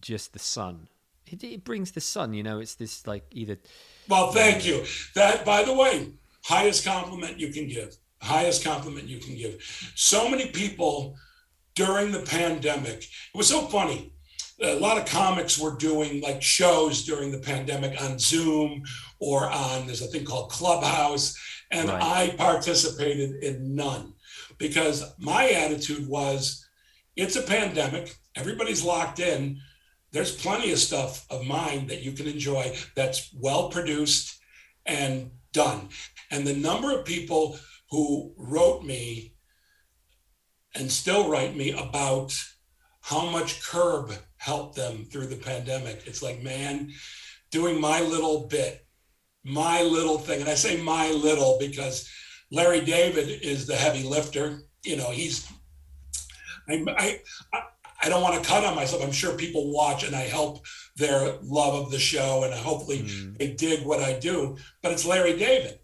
[0.00, 0.88] just the sun.
[1.26, 2.32] It, it brings the sun.
[2.32, 3.58] You know, it's this like either
[4.08, 4.82] Well, thank you.
[5.14, 6.14] That, by the way,
[6.44, 7.98] highest compliment you can give.
[8.22, 9.92] Highest compliment you can give.
[9.94, 11.18] So many people
[11.74, 13.02] during the pandemic.
[13.02, 14.14] It was so funny.
[14.60, 18.82] A lot of comics were doing like shows during the pandemic on Zoom
[19.20, 21.36] or on there's a thing called Clubhouse,
[21.70, 22.02] and Right.
[22.02, 24.14] I participated in none
[24.58, 26.66] because my attitude was
[27.16, 29.60] it's a pandemic, everybody's locked in.
[30.12, 34.40] There's plenty of stuff of mine that you can enjoy that's well produced
[34.86, 35.88] and done.
[36.30, 37.58] And the number of people
[37.90, 39.34] who wrote me
[40.74, 42.32] and still write me about
[43.02, 46.02] how much Curb helped them through the pandemic.
[46.06, 46.90] It's like, man,
[47.50, 48.86] doing my little bit,
[49.44, 50.40] my little thing.
[50.40, 52.08] And I say my little because
[52.50, 54.60] Larry David is the heavy lifter.
[54.84, 55.46] You know, he's,
[56.68, 57.20] I, I,
[57.52, 57.62] I-
[58.00, 59.02] I don't want to cut on myself.
[59.02, 60.64] I'm sure people watch and I help
[60.94, 63.36] their love of the show and hopefully Mm.
[63.38, 64.56] they dig what I do.
[64.84, 65.80] But it's Larry David.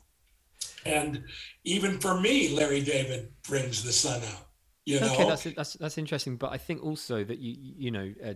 [0.87, 1.25] And
[1.65, 4.44] even for me, Larry David brings the sun out.
[4.87, 6.37] You know, Okay, that's that's that's interesting.
[6.37, 8.35] But I think also that you you know, uh,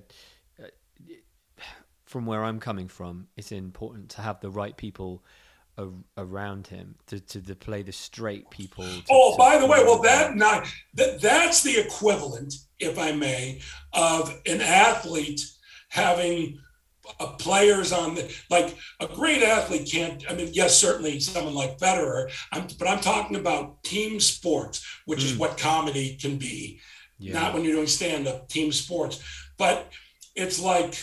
[0.62, 0.66] uh,
[2.04, 5.22] from where I'm coming from, it's important to have the right people
[5.76, 8.84] a- around him to, to to play the straight people.
[8.84, 13.12] to- Oh, to by the way, well, that not that that's the equivalent, if I
[13.12, 13.60] may,
[13.92, 15.42] of an athlete
[15.90, 16.58] having
[17.38, 20.24] players on the like a great athlete can't.
[20.30, 22.30] I mean, yes, certainly someone like Federer.
[22.52, 25.38] I'm, but I'm talking about team sports, which is Mm.
[25.38, 26.80] what comedy can be.
[27.18, 27.32] yeah.
[27.34, 29.20] Not when you're doing stand-up team sports,
[29.56, 29.90] but
[30.36, 30.94] it's like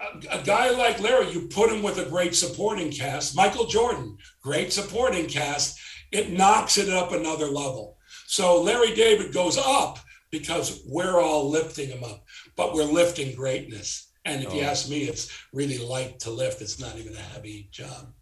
[0.00, 1.30] a, a guy like Larry.
[1.32, 3.34] You put him with a great supporting cast.
[3.36, 5.78] Michael Jordan, great supporting cast.
[6.12, 7.96] It knocks it up another level.
[8.26, 9.98] So Larry David goes up
[10.30, 12.24] because we're all lifting him up,
[12.56, 14.10] but we're lifting greatness.
[14.24, 14.64] And if you Oh.
[14.64, 16.62] ask me, it's really light to lift.
[16.62, 18.14] It's not even a heavy job.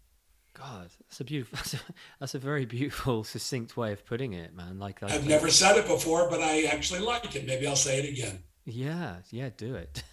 [0.53, 1.55] God, that's a beautiful.
[1.57, 1.79] That's a,
[2.19, 4.77] that's a very beautiful, succinct way of putting it, man.
[4.77, 7.47] Like, like I've never said it before, but I actually like it.
[7.47, 8.43] Maybe I'll say it again.
[8.65, 10.03] Yeah, yeah, do it.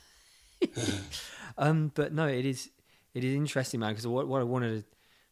[1.59, 2.71] um, but no, it is
[3.15, 3.91] it is interesting, man.
[3.93, 4.87] Because what what I wanted to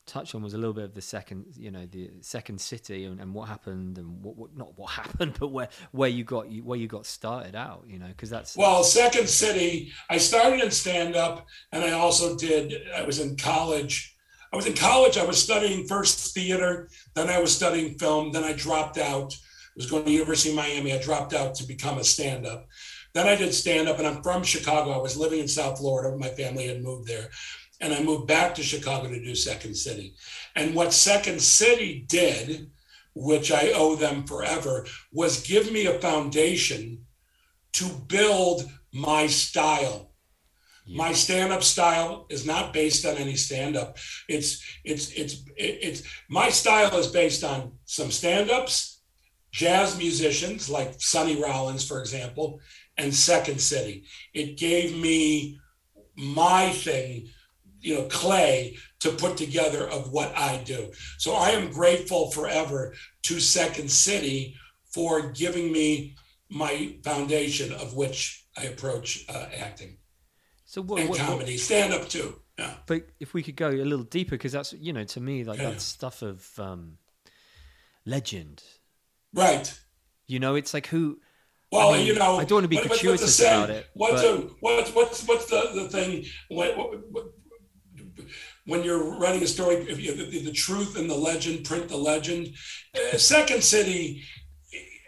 [0.09, 3.21] touch on was a little bit of the second, you know, the second city and,
[3.21, 6.65] and what happened and what, what not what happened, but where where you got you
[6.65, 10.71] where you got started out, you know, because that's Well, Second City, I started in
[10.71, 14.17] stand up and I also did, I was in college.
[14.51, 18.45] I was in college, I was studying first theater, then I was studying film, then
[18.45, 19.35] I dropped out.
[19.35, 20.95] I was going to University of Miami.
[20.95, 22.67] I dropped out to become a stand up.
[23.13, 24.93] Then I did stand up and I'm from Chicago.
[24.93, 26.17] I was living in South Florida.
[26.17, 27.29] My family had moved there.
[27.81, 30.15] And I moved back to Chicago to do Second City.
[30.57, 32.71] And what Second City did,
[33.15, 37.05] which I owe them forever, was give me a foundation
[37.75, 40.13] to build my style.
[40.91, 43.99] My stand-up style is not based on any stand-up.
[44.27, 49.03] It's it's it's it's my style is based on some stand-ups,
[49.53, 52.61] jazz musicians like Sonny Rollins, for example,
[52.97, 54.05] and Second City.
[54.33, 55.61] It gave me
[56.17, 57.29] my thing,
[57.81, 60.91] you know, clay to put together of what I do.
[61.19, 64.57] So I am grateful forever to Second City
[64.93, 66.15] for giving me
[66.51, 69.99] my foundation of which I approach uh, acting
[70.65, 72.41] so what, and what, what- stand up too.
[72.59, 72.75] Yeah.
[72.87, 75.61] but if we could go a little deeper, because that's you know to me like
[75.61, 75.71] Yeah.
[75.71, 76.99] that's stuff of um,
[78.05, 78.63] legend.
[79.33, 79.79] Right.
[80.27, 81.21] You know, it's like who.
[81.71, 84.25] Well, mean, you know, I don't be what- what's the gratuitous about it, What's but-
[84.25, 87.27] a, what's what's what's the, the thing when, what-
[88.69, 89.77] when you're writing a story?
[89.77, 92.55] If you, the, the truth and the legend, print the legend.
[92.95, 94.23] Uh, Second City,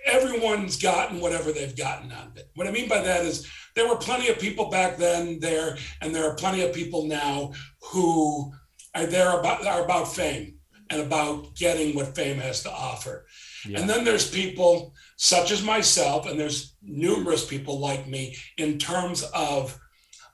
[0.07, 2.51] everyone's gotten whatever they've gotten out of it.
[2.55, 3.47] What I mean by that is
[3.77, 7.53] there were plenty of people back then there, and there are plenty of people now
[7.93, 8.51] who
[8.95, 10.55] are there about are about fame
[10.89, 13.27] and about getting what fame has to offer.
[13.69, 13.81] Yeah.
[13.81, 19.23] And then there's people such as myself, and there's numerous people like me in terms
[19.35, 19.79] of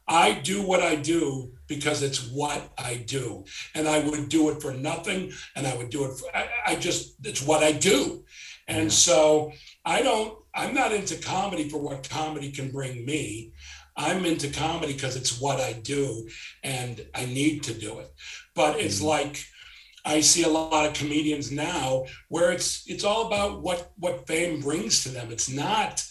[0.09, 3.45] I do what I do because it's what I do.
[3.75, 5.33] And I would do it for nothing.
[5.57, 8.25] And I would do it for, I, I just, it's what I do.
[8.69, 8.89] And Yeah.
[8.91, 9.53] so
[9.85, 13.53] I don't, I'm not into comedy for what comedy can bring me.
[13.97, 16.29] I'm into comedy because it's what I do
[16.63, 18.13] and I need to do it.
[18.55, 19.05] But it's Mhm.
[19.07, 19.45] like,
[20.05, 24.61] I see a lot of comedians now where it's it's all about what what fame
[24.61, 25.33] brings to them.
[25.33, 26.05] It's not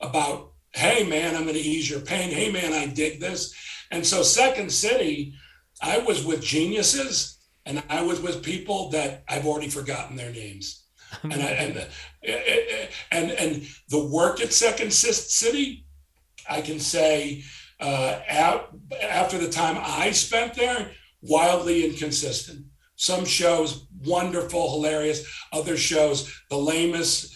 [0.00, 2.30] about hey man, I'm going to ease your pain.
[2.30, 3.54] Hey man, I dig this.
[3.90, 5.34] And so Second City,
[5.82, 10.84] I was with geniuses and I was with people that I've already forgotten their names.
[11.22, 11.84] and I, and, uh,
[13.10, 15.84] and and the work at Second City,
[16.48, 17.42] I can say
[17.80, 20.90] uh, out, after the time I spent there,
[21.22, 22.66] wildly inconsistent.
[22.96, 25.26] Some shows wonderful, hilarious.
[25.52, 27.34] Other shows the lamest,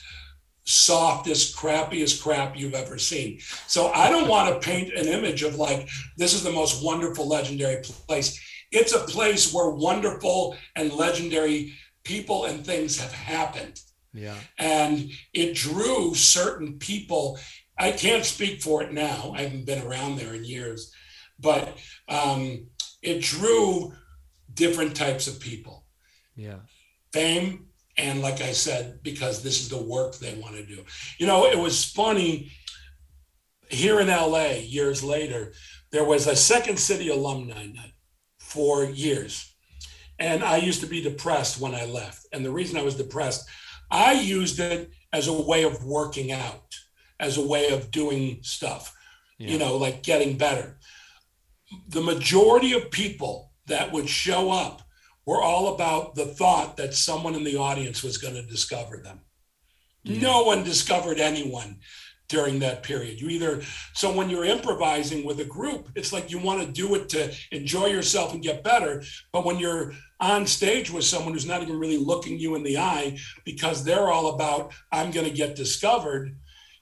[0.65, 3.39] softest, crappiest crap you've ever seen.
[3.67, 7.29] So I don't want to paint an image of like this is the most wonderful,
[7.29, 8.41] legendary place.
[8.71, 13.81] It's a place where wonderful and legendary people and things have happened.
[14.13, 14.37] Yeah.
[14.59, 17.39] And it drew certain people.
[17.79, 19.33] I can't speak for it now.
[19.37, 20.93] I haven't been around there in years,
[21.39, 21.77] but
[22.09, 22.69] um,
[23.03, 23.93] it drew
[24.53, 25.85] different types of people.
[26.37, 26.61] Yeah.
[27.13, 27.67] Fame,
[27.97, 30.85] and like I said, because this is the work they want to do.
[31.19, 32.51] You know, it was funny
[33.69, 35.53] here in LA years later,
[35.93, 37.93] there was a Second City alumni night
[38.39, 39.55] for years.
[40.19, 42.27] And I used to be depressed when I left.
[42.33, 43.49] And the reason I was depressed,
[43.91, 46.75] I used it as a way of working out,
[47.19, 48.95] as a way of doing stuff,
[49.39, 49.51] Yeah.
[49.51, 50.79] you know, like getting better.
[51.89, 54.83] The majority of people that would show up
[55.27, 59.21] were all about the thought that someone in the audience was going to discover them.
[60.05, 61.79] No one discovered anyone
[62.29, 63.21] during that period.
[63.21, 63.63] You either,
[63.93, 67.35] so when you're improvising with a group, it's like you want to do it to
[67.53, 69.03] enjoy yourself and get better.
[69.33, 72.79] But when you're on stage with someone who's not even really looking you in the
[72.79, 76.37] eye because they're all about, I'm going to get discovered,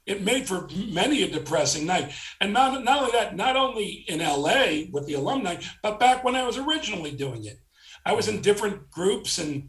[0.07, 2.13] it made for many a depressing night.
[2.41, 6.37] And not, not only that, not only in LA with the alumni, but back when
[6.37, 7.59] I was originally doing it.
[8.05, 9.69] I was in different groups and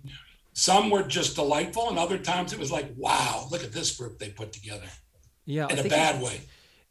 [0.54, 4.20] some were just delightful and other times it was like, wow, look at this group
[4.20, 4.88] they put together
[5.46, 5.68] Yeah.
[5.70, 6.42] In a bad way.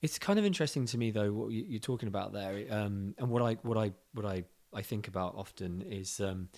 [0.03, 3.29] It's kind of interesting to me though what you- you're talking about there, um, and
[3.31, 6.49] what I what I what I I think about often is um,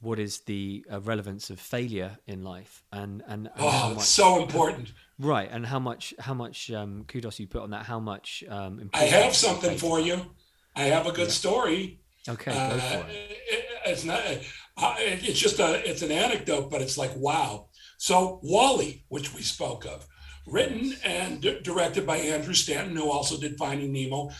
[0.00, 4.08] what is the uh, relevance of failure in life, and and, and Oh, much it's
[4.08, 4.92] so important.
[5.18, 8.90] right, and how much how much um, kudos you put on that, how much um,
[8.92, 10.34] I have something for you.
[10.74, 12.00] I have a good story.
[12.28, 13.14] Okay, go Uh, for it.
[13.48, 14.20] it- it's not.
[14.76, 15.88] uh, It's just a.
[15.88, 17.68] It's an anecdote, but it's like wow.
[17.98, 20.06] So Wall-E, which we spoke of,
[20.46, 24.30] written and di- directed by Andrew Stanton, who also did Finding Nemo.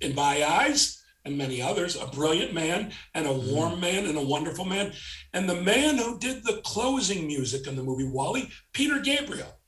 [0.00, 4.22] In my eyes, and many others, a brilliant man and a warm man and a
[4.22, 4.92] wonderful man.
[5.32, 9.60] And the man who did the closing music in the movie Wall-E, Peter Gabriel.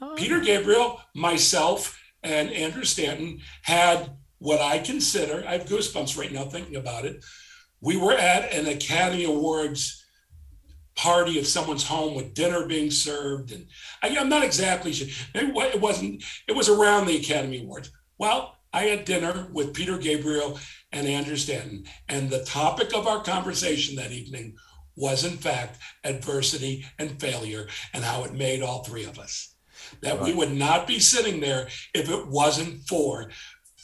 [0.00, 6.32] Oh, Peter Gabriel, myself, and Andrew Stanton had what I consider, I have goosebumps right
[6.32, 7.24] now thinking about it.
[7.80, 10.04] We were at an Academy Awards
[10.94, 13.52] party at someone's home with dinner being served.
[13.52, 13.66] And
[14.02, 15.08] I, am not exactly sure.
[15.34, 17.90] It, it wasn't, it was around the Academy Awards.
[18.18, 20.58] Well, I had dinner with Peter Gabriel
[20.92, 21.84] and Andrew Stanton.
[22.08, 24.56] And the topic of our conversation that evening
[24.96, 29.54] was, in fact, adversity and failure and how it made all three of us
[30.02, 33.30] that we would not be sitting there if it wasn't for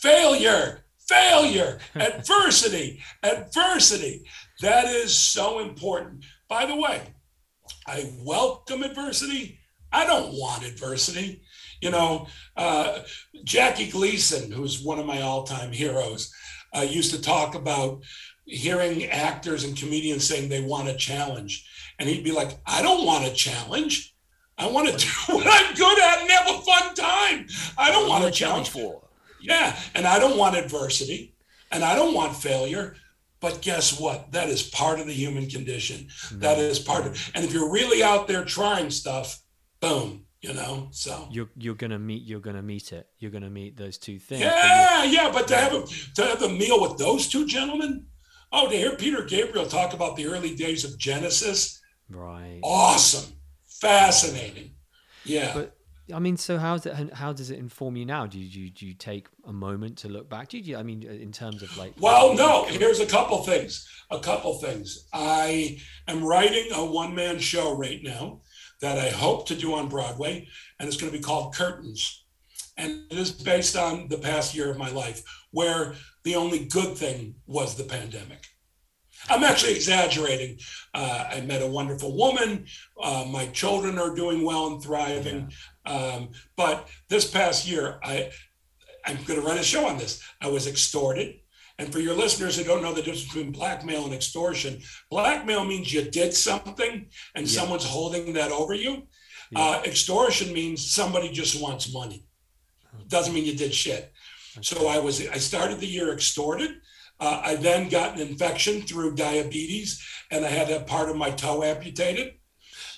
[0.04, 4.22] failure, failure, adversity, adversity.
[4.60, 6.24] That is so important.
[6.48, 7.00] By the way,
[7.86, 9.58] I welcome adversity.
[9.92, 11.42] I don't want adversity.
[11.80, 12.26] You know,
[12.56, 13.00] uh,
[13.44, 16.32] Jackie Gleason, who's one of my all time heroes,
[16.76, 18.02] uh, used to talk about
[18.44, 21.66] hearing actors and comedians saying they want a challenge.
[21.98, 24.14] And he'd be like, I don't want a challenge.
[24.58, 27.46] I want to do what I'm good at and have a fun time.
[27.78, 28.68] I don't want a challenge.
[28.68, 29.03] for?
[29.44, 29.76] Yeah.
[29.94, 31.34] And I don't want adversity
[31.70, 32.96] and I don't want failure.
[33.40, 34.32] But guess what?
[34.32, 36.06] That is part of the human condition.
[36.06, 36.38] Mm-hmm.
[36.40, 39.42] That is part of And if you're really out there trying stuff,
[39.80, 40.88] boom, you know?
[40.92, 41.28] So.
[41.30, 43.06] you're you're gonna meet you're gonna meet it.
[43.18, 44.42] You're gonna meet those two things.
[44.42, 45.84] but Yeah, yeah, but to have a
[46.14, 48.06] to have a meal with those two gentlemen,
[48.50, 52.60] oh, to hear Peter Gabriel talk about the early days of Genesis, right.
[52.62, 53.34] awesome,
[53.66, 54.70] fascinating.
[55.24, 55.52] Yeah.
[55.54, 55.76] But
[56.12, 57.14] I mean, so how's it?
[57.14, 58.26] How does it inform you now?
[58.26, 60.50] Do you do you, do you take a moment to look back?
[60.50, 60.76] Do you?
[60.76, 61.94] I mean, in terms of like.
[61.98, 63.88] Well, no, here's a couple things.
[64.10, 65.06] A couple things.
[65.14, 68.42] I am writing a one man show right now
[68.82, 70.46] that I hope to do on Broadway,
[70.78, 72.24] and it's going to be called Curtains.
[72.76, 75.94] And it is based on the past year of my life, where
[76.24, 78.44] the only good thing was the pandemic.
[79.30, 80.58] I'm actually exaggerating.
[80.92, 82.66] Uh, I met a wonderful woman.
[83.00, 85.50] Uh, my children are doing well and thriving.
[85.86, 88.30] Um, but this past year, I,
[89.06, 90.22] I'm going to run a show on this.
[90.40, 91.36] I was extorted.
[91.78, 94.80] And for your listeners who don't know the difference between blackmail and extortion,
[95.10, 97.60] blackmail means you did something and Yeah.
[97.60, 99.08] someone's holding that over you.
[99.50, 99.60] Yeah.
[99.60, 102.26] Uh, extortion means somebody just wants money.
[103.08, 104.12] doesn't mean you did shit.
[104.62, 106.70] So I was I started the year extorted.
[107.18, 111.30] Uh, I then got an infection through diabetes, and I had a part of my
[111.30, 112.34] toe amputated.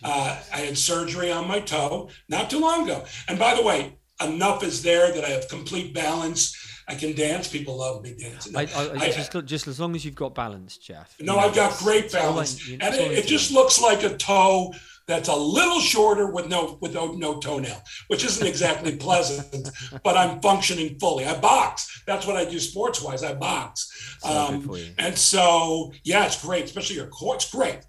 [0.06, 3.04] Uh, I had surgery on my toe not too long ago.
[3.28, 6.54] And by the way, enough is there that I have complete balance.
[6.88, 7.48] I can dance.
[7.48, 8.56] People love me dancing.
[8.56, 11.14] I, I, I- just, just as long as you've got balance, Jeff.
[11.20, 13.80] no, you know, I've got great balance, and that's all I it, it just looks
[13.82, 14.72] like a toe
[15.08, 19.68] that's a little shorter with no with no, no toenail, which isn't exactly pleasant.
[20.04, 21.24] But I'm functioning fully.
[21.24, 22.02] I box.
[22.06, 23.24] That's what I do sports wise.
[23.24, 24.18] I box.
[24.24, 27.34] Um, and so, yeah, it's great, especially your core.
[27.34, 27.80] It's great.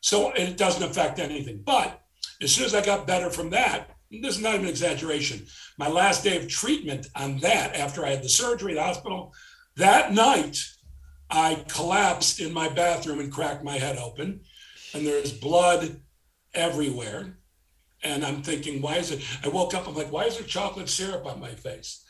[0.00, 1.62] So it doesn't affect anything.
[1.64, 2.00] But
[2.40, 5.46] as soon as I got better from that, this is not even an exaggeration.
[5.76, 9.34] My last day of treatment on that, after I had the surgery at the hospital,
[9.76, 10.58] that night,
[11.30, 14.40] I collapsed in my bathroom and cracked my head open,
[14.94, 16.00] and there's blood
[16.54, 17.38] everywhere.
[18.02, 19.22] And I'm thinking, why is it?
[19.44, 22.04] I woke up, I'm like, why is there chocolate syrup on my face?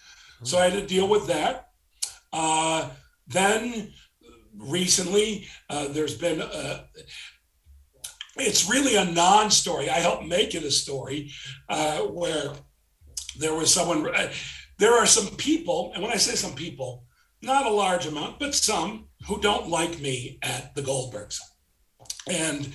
[0.44, 1.70] So I had to deal with that.
[2.32, 2.90] Uh,
[3.26, 3.92] then
[4.56, 6.84] recently, uh, there's been a,
[8.38, 9.90] it's really a non-story.
[9.90, 11.32] I helped make it a story
[11.68, 12.52] uh, where
[13.38, 14.14] there was someone.
[14.14, 14.30] Uh,
[14.78, 17.04] there are some people, and when I say some people,
[17.42, 21.38] not a large amount, but some who don't like me at the Goldbergs,
[22.28, 22.68] and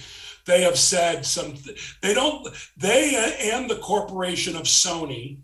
[0.46, 1.56] they have said some.
[2.02, 2.48] They don't.
[2.78, 5.40] They and the corporation of Sony,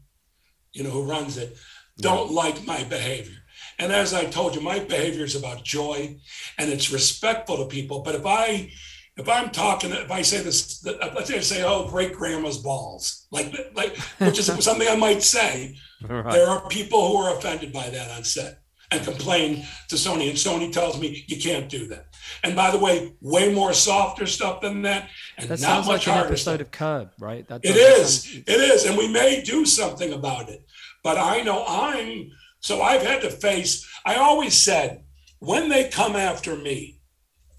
[0.73, 1.57] you know, who runs it,
[1.97, 3.37] don't like my behavior.
[3.77, 6.17] And as I told you, my behavior is about joy,
[6.57, 8.01] and it's respectful to people.
[8.01, 8.71] But if I
[9.19, 13.27] if I'm talking, if I say this, let's say I say, "Oh, great grandma's balls,"
[13.31, 15.75] like, like, which is something I might say.
[16.07, 16.31] Right.
[16.33, 18.61] There are people who are offended by that on set
[18.91, 22.05] and complain to Sony, and Sony tells me you can't do that.
[22.43, 25.99] And by the way, way more softer stuff than that, and That not sounds much
[26.01, 26.61] like an harder episode stuff.
[26.61, 27.47] of Curb, right?
[27.49, 28.23] That It is.
[28.23, 28.85] sounds- It is.
[28.85, 30.65] And we may do something about it.
[31.03, 35.03] But I know I'm, so I've had to face, I always said,
[35.39, 36.98] when they come after me,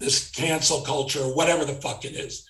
[0.01, 2.45] this cancel culture, whatever the fuck it is,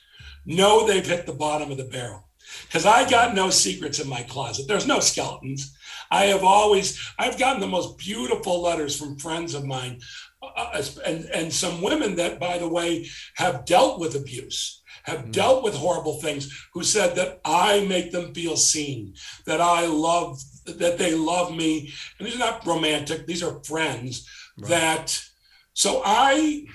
[0.45, 2.27] know they've hit the bottom of the barrel.
[2.63, 4.67] Because I got no secrets in my closet.
[4.67, 5.75] There's no skeletons.
[6.09, 9.99] I have always, I've gotten the most beautiful letters from friends of mine
[10.41, 15.63] uh, and, and some women that, by the way, have dealt with abuse, have dealt
[15.63, 19.13] with horrible things, who said that I make them feel seen,
[19.45, 21.93] that I love, that they love me.
[22.17, 24.27] And these are not romantic, these are friends
[24.57, 25.23] that,
[25.73, 26.65] so I,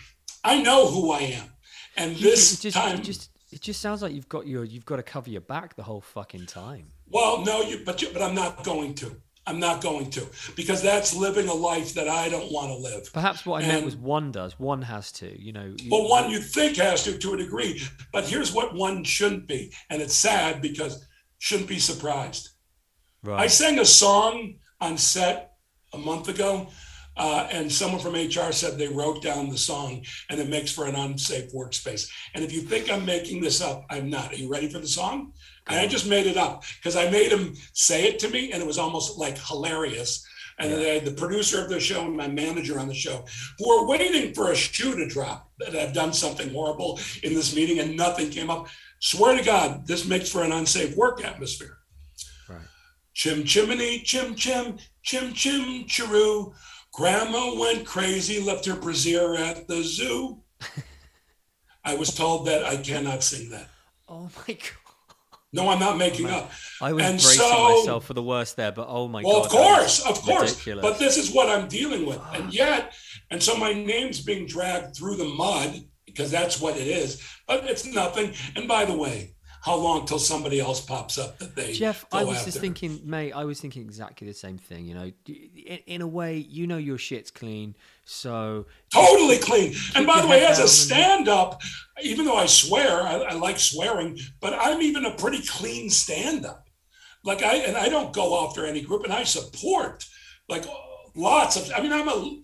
[0.47, 1.49] I know who I am.
[1.97, 4.85] And this it just, time, it just it just sounds like you've got your you've
[4.87, 6.87] got to cover your back the whole fucking time.
[7.09, 9.17] Well, no, you, but you, but I'm not going to.
[9.49, 10.27] I'm not going to
[10.57, 13.13] because that's living a life that I don't want to live.
[13.13, 15.41] Perhaps what I meant was one does, one has to.
[15.41, 15.73] You know.
[15.79, 17.81] you- Well, one you think has to to a degree,
[18.13, 21.07] but here's what one shouldn't be, and it's sad because
[21.39, 22.51] shouldn't be surprised.
[23.29, 25.53] I sang a song on set
[25.93, 26.69] a month ago,
[27.17, 30.87] uh, and someone from HR said they wrote down the song and it makes for
[30.87, 32.11] an unsafe workspace.
[32.35, 34.33] And if you think I'm making this up, I'm not.
[34.33, 35.33] Are you ready for the song?
[35.69, 38.63] And I just made it up because I made him say it to me, and
[38.63, 40.25] it was almost like hilarious.
[40.59, 43.25] And then I had the producer of the show and my manager on the show
[43.59, 47.55] who are waiting for a shoe to drop that I've done something horrible in this
[47.55, 48.69] meeting and nothing came up.
[49.01, 51.77] Swear to God, this makes for an unsafe work atmosphere.
[52.49, 52.61] Right.
[53.13, 56.55] Chim chimney, chim chim, chim chim chiroo.
[56.97, 60.41] Grandma went crazy, left her brassiere at the zoo.
[61.85, 63.69] I was told that I cannot sing that.
[64.09, 64.71] Oh my god.
[65.53, 66.51] No, I'm not making up.
[66.81, 69.29] I was And bracing so- myself for the worst there, but oh my god.
[69.29, 69.45] Well, god.
[69.45, 70.51] of course, of course.
[70.53, 70.83] ridiculous.
[70.83, 72.21] But this is what I'm dealing with.
[72.33, 72.95] And yet,
[73.31, 77.23] and so my name's being dragged through the mud because that's what it is.
[77.47, 78.33] But it's nothing.
[78.57, 79.36] And by the way,
[79.67, 82.51] how long till somebody else pops up that they Jeff, I was after?
[82.53, 83.33] just thinking, mate.
[83.33, 84.87] I was thinking exactly the same thing.
[84.87, 89.75] You know, in, in a way, you know your shit's clean, so totally clean.
[89.97, 91.61] And by the way, as a stand up,
[92.01, 96.47] even though I swear, I, I like swearing, but I'm even a pretty clean stand
[96.47, 96.69] up.
[97.25, 100.05] Like I, and I don't go after any group and I support
[100.49, 100.65] like
[101.17, 102.41] lots of, I mean, I'm a,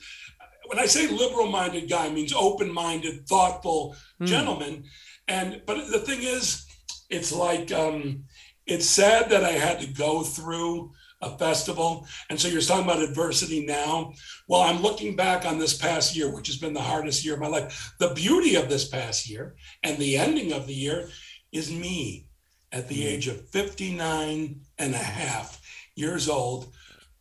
[0.67, 4.25] when I say liberal minded guy, it means open minded, thoughtful Hmm.
[4.27, 4.85] gentleman.
[5.29, 6.67] And, but the thing is,
[7.13, 8.25] it's like, um,
[8.67, 12.07] it's sad that I had to go through a festival.
[12.29, 14.13] And so you're talking about adversity now.
[14.49, 17.41] Well, I'm looking back on this past year, which has been the hardest year of
[17.41, 17.95] my life.
[18.01, 21.09] The beauty of this past year and the ending of the year
[21.53, 22.27] is me
[22.73, 25.61] at the age of 59 and a half
[25.95, 26.73] years old,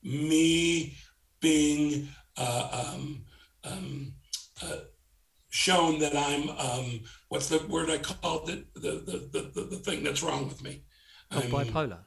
[0.01, 0.95] me
[1.41, 3.25] being uh, um,
[3.63, 4.13] um,
[4.63, 4.77] uh,
[5.49, 7.01] shown that I'm, um,
[7.31, 8.65] what's the word I called it?
[8.75, 10.83] The, the, the, the, the thing that's wrong with me.
[11.31, 11.99] oh, I'm- bipolar.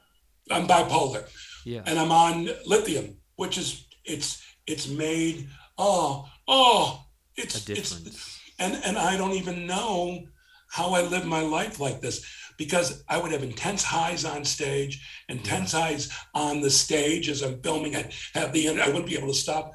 [0.51, 1.23] I'm bipolar
[1.65, 1.81] Yeah.
[1.87, 5.49] and I'm on lithium, which is it's it's made
[5.79, 7.03] oh oh
[7.35, 10.27] it's it's and and I don't even know
[10.69, 12.23] how I live my life like this
[12.59, 14.93] because I would have intense highs on stage,
[15.27, 17.95] intense highs on the stage as I'm filming.
[17.95, 19.71] I have the I wouldn't be able to stop,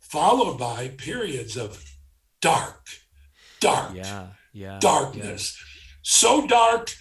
[0.00, 1.84] followed by periods of
[2.40, 2.86] dark,
[3.60, 4.28] dark, Yeah.
[4.56, 4.78] Yeah.
[4.80, 5.56] darkness,
[6.02, 6.94] so dark.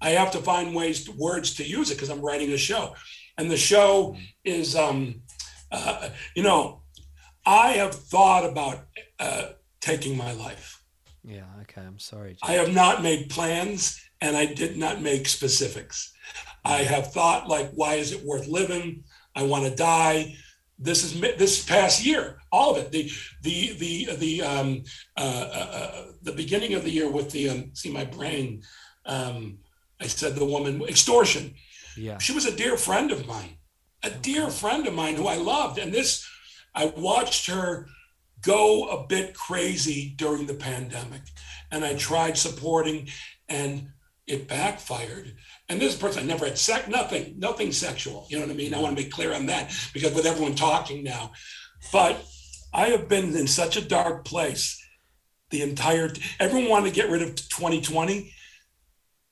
[0.00, 2.94] I have to find ways, to, words to use it because I'm writing a show,
[3.36, 5.22] and the show is, um,
[5.72, 6.82] uh, you know,
[7.44, 8.86] I have thought about
[9.18, 9.48] uh,
[9.80, 10.82] taking my life.
[11.24, 11.36] Yeah.
[11.36, 11.62] yeah.
[11.62, 11.82] Okay.
[11.82, 12.36] I'm sorry.
[12.42, 16.12] I have not made plans and I did not make specifics.
[16.64, 19.04] I have thought like, why is it worth living?
[19.34, 20.34] I want to die.
[20.78, 22.92] This is this past year, all of it.
[22.92, 23.10] The
[23.42, 24.84] the the the um
[25.16, 28.62] uh, uh, uh the beginning of the year with the um, see my brain.
[29.06, 29.58] Um,
[30.00, 31.54] I said the woman extortion.
[31.96, 32.18] Yeah.
[32.18, 33.56] She was a dear friend of mine,
[34.02, 35.78] a dear friend of mine who I loved.
[35.78, 36.26] And this,
[36.74, 37.86] I watched her
[38.42, 41.22] go a bit crazy during the pandemic.
[41.70, 43.08] And I tried supporting,
[43.48, 43.90] and
[44.26, 45.36] it backfired.
[45.68, 48.26] And this person, I never had sex, nothing, nothing sexual.
[48.28, 48.74] You know what I mean?
[48.74, 51.32] I want to be clear on that because with everyone talking now.
[51.92, 52.24] But
[52.72, 54.80] I have been in such a dark place
[55.50, 58.32] the entire, everyone wanted to get rid of 2020.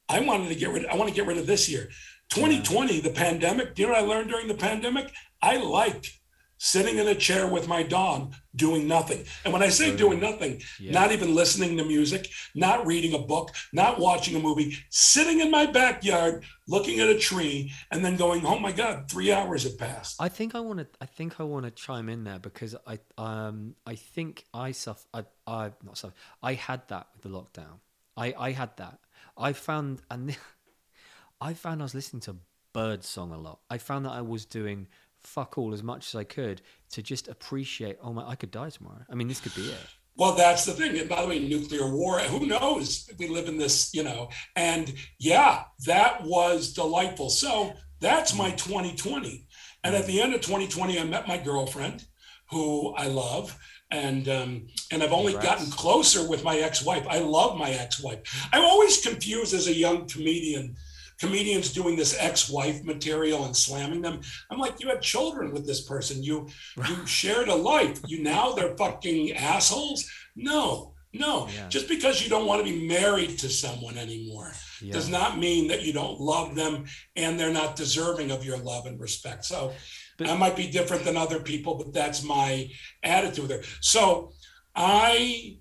[0.09, 0.87] I wanted to get rid.
[0.87, 1.91] I want to get rid of this year.
[2.31, 3.75] 2020, the pandemic.
[3.75, 5.13] Do you know what I learned during the pandemic?
[5.41, 6.13] I like
[6.59, 9.25] sitting in a chair with my dog doing nothing.
[9.45, 10.93] And when I say doing nothing, Yeah.
[10.93, 15.51] not even listening to music, not reading a book, not watching a movie, sitting in
[15.51, 19.79] my backyard looking at a tree and then going, "Oh my god, 3 hours have
[19.79, 20.87] passed." I think I want to.
[21.01, 25.07] I think I want to chime in there because I um I think I suffer.
[25.15, 26.15] I I not suffer.
[26.43, 27.79] I had that with the lockdown.
[28.17, 28.99] I I had that.
[29.37, 30.37] I found and
[31.41, 32.37] I found I was listening to
[32.73, 33.61] bird song a lot.
[33.71, 34.89] I found that I was doing
[35.29, 37.99] fuck all as much as I could to just appreciate.
[38.03, 38.27] Oh my!
[38.27, 39.05] I could die tomorrow.
[39.11, 39.79] I mean, this could be it.
[40.19, 40.99] Well, that's the thing.
[40.99, 43.09] And by the way, nuclear war, who knows?
[43.21, 47.31] We live in this, you know, and yeah, that was delightful.
[47.31, 49.47] So that's my 2020.
[49.85, 52.05] And at the end of 2020, I met my girlfriend
[52.51, 53.57] who I love.
[53.91, 55.61] And um, and I've only Congrats.
[55.61, 57.07] gotten closer with my ex-wife.
[57.09, 58.49] I love my ex-wife.
[58.53, 60.77] I'm always confused as a young comedian,
[61.21, 64.21] comedians doing this ex-wife material and slamming them.
[64.51, 66.23] I'm like, you had children with this person.
[66.23, 66.49] You
[66.89, 68.01] you shared a life.
[68.07, 70.09] You now they're fucking assholes.
[70.37, 71.49] No, no.
[71.49, 71.69] Yeah.
[71.69, 74.93] Just because you don't want to be married to someone anymore Yeah.
[74.93, 76.85] does not mean that you don't love them
[77.17, 79.45] and they're not deserving of your love and respect.
[79.45, 79.73] So
[80.19, 82.69] But- I might be different than other people, but that's my
[83.03, 83.63] attitude there.
[83.81, 84.33] So
[84.77, 85.59] I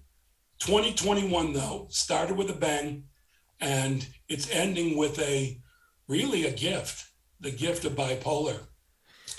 [0.60, 3.04] 2021 though started with a bang
[3.60, 5.60] and it's ending with a
[6.08, 8.60] really a gift, the gift of bipolar.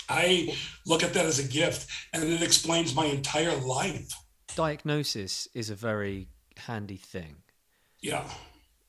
[0.07, 4.11] I look at that as a gift and it explains my entire life.
[4.55, 7.37] Diagnosis is a very handy thing.
[8.01, 8.29] Yeah.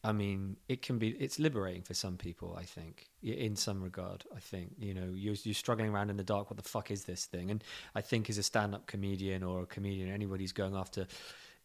[0.03, 1.11] I mean, it can be.
[1.11, 2.57] It's liberating for some people.
[2.59, 6.25] I think, in some regard, I think you know you're you're struggling around in the
[6.25, 6.49] dark.
[6.49, 7.51] What the fuck is this thing?
[7.51, 7.63] And
[7.95, 11.07] I think as a stand-up comedian or a comedian, anybody who's going after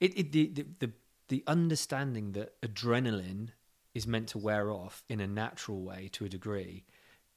[0.01, 0.91] it, it the, the the
[1.29, 3.51] the understanding that adrenaline
[3.95, 6.83] is meant to wear off in a natural way to a degree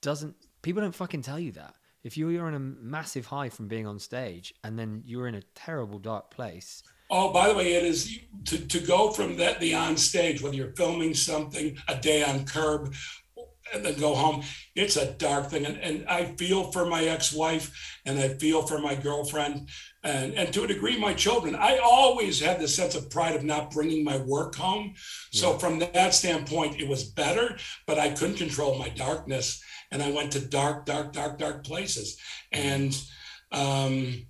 [0.02, 0.34] doesn't.
[0.62, 1.74] People don't fucking tell you that.
[2.04, 5.34] If you- you're on a massive high from being on stage and then you're in
[5.36, 9.60] a terrible dark place, Oh, by the way, it is to, to go from that
[9.60, 12.94] the on stage, whether you're filming something, a day on curb,
[13.74, 14.42] and then go home.
[14.74, 15.66] It's a dark thing.
[15.66, 19.68] And, and I feel for my ex-wife and I feel for my girlfriend
[20.04, 21.54] and, and to a degree, my children.
[21.54, 24.94] I always had the sense of pride of not bringing my work home.
[25.32, 27.56] So from that standpoint, it was better,
[27.86, 29.62] but I couldn't control my darkness.
[29.90, 32.18] And I went to dark, dark, dark, dark places.
[32.52, 32.96] And
[33.52, 34.26] um,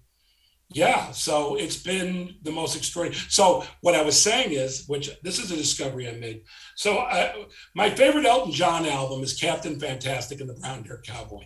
[0.71, 3.19] yeah, so it's been the most extraordinary.
[3.31, 6.43] So what I was saying is, which this is a discovery I made.
[6.77, 11.45] So I, my favorite Elton John album is Captain Fantastic and the Brown Dirt Cowboy,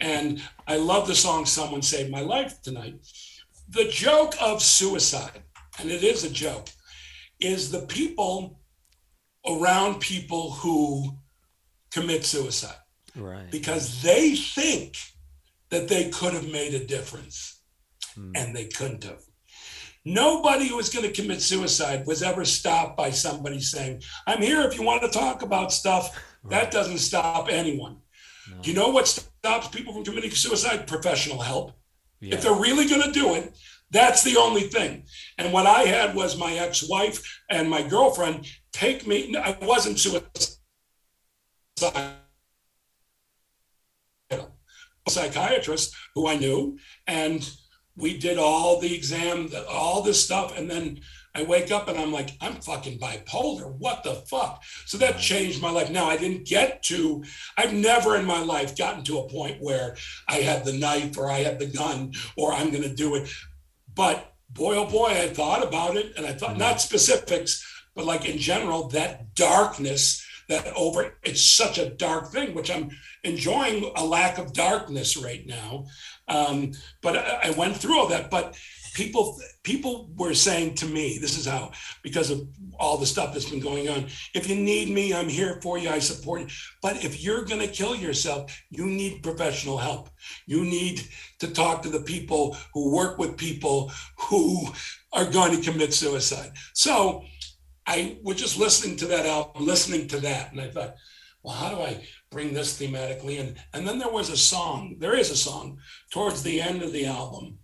[0.00, 2.94] and I love the song "Someone Saved My Life Tonight."
[3.68, 5.42] The joke of suicide,
[5.78, 6.68] and it is a joke,
[7.40, 8.58] is the people
[9.46, 11.18] around people who
[11.90, 12.76] commit suicide
[13.16, 13.50] right?
[13.50, 14.96] because they think
[15.70, 17.51] that they could have made a difference
[18.14, 18.32] Hmm.
[18.34, 19.22] and they couldn't have.
[20.04, 24.62] Nobody who was going to commit suicide was ever stopped by somebody saying, I'm here
[24.62, 26.20] if you want to talk about stuff.
[26.48, 27.98] That doesn't stop anyone.
[28.64, 30.88] You know what stops people from committing suicide?
[30.88, 31.72] Professional help.
[32.20, 32.34] Yeah.
[32.34, 33.56] If they're really going to do it,
[33.92, 35.04] that's the only thing.
[35.38, 39.36] And what I had was my ex wife and my girlfriend take me.
[39.36, 40.26] I wasn't suicide.
[45.08, 47.48] psychiatrist who I knew, and
[47.96, 51.00] we did all the exam, all this stuff, and then
[51.34, 53.74] I wake up and I'm like, I'm fucking bipolar.
[53.78, 54.62] What the fuck?
[54.84, 55.90] So that changed my life.
[55.90, 57.24] Now I didn't get to,
[57.56, 59.96] I've never in my life gotten to a point where
[60.28, 63.30] I had the knife or I had the gun or I'm going to do it.
[63.94, 66.78] But boy, oh boy, I thought about it and I thought, not mm-hmm.
[66.78, 67.64] specifics,
[67.94, 72.90] but like in general, that darkness that over, it's such a dark thing, which I'm
[73.24, 75.86] enjoying a lack of darkness right now.
[76.32, 76.72] Um,
[77.02, 78.30] but I, I went through all that.
[78.30, 78.56] But
[78.94, 81.70] people people were saying to me this is how
[82.02, 82.46] because of
[82.78, 85.88] all the stuff that's been going on if you need me i'm here for you
[85.88, 86.46] i support you
[86.82, 90.10] but if you're going to kill yourself you need professional help
[90.46, 91.02] you need
[91.38, 94.66] to talk to the people who work with people who
[95.12, 97.24] are going to commit suicide so
[97.86, 100.94] i was just listening to that album listening to that and i thought
[101.42, 101.98] well how do i
[102.32, 105.78] bring this thematically in and then there was a song there is a song
[106.10, 107.58] towards the end of the album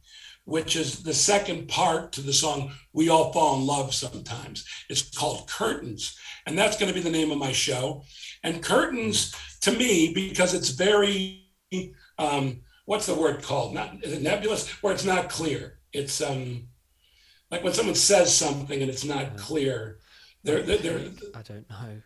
[0.49, 4.65] which is the second part to the song We All Fall in Love Sometimes.
[4.89, 6.17] It's called Curtains.
[6.47, 8.03] And that's going to be the name of my show.
[8.43, 11.45] And Curtains, to me, because it's very,
[12.19, 13.75] um, what's the word called?
[13.75, 15.81] Not is it nebulous, where it's not clear.
[15.93, 16.69] It's um,
[17.51, 19.99] like when someone says something and it's not clear.
[20.45, 22.01] They're, they're, they're I don't know.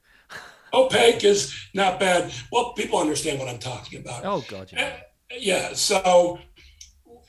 [0.73, 2.33] Opaque is not bad.
[2.51, 4.25] Well, people understand what I'm talking about.
[4.25, 4.97] Oh God, yeah.
[5.39, 6.39] Yeah, so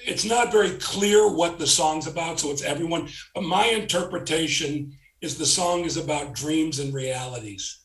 [0.05, 3.09] it's not very clear what the song's about, so it's everyone.
[3.33, 7.79] But my interpretation is the song is about dreams and realities.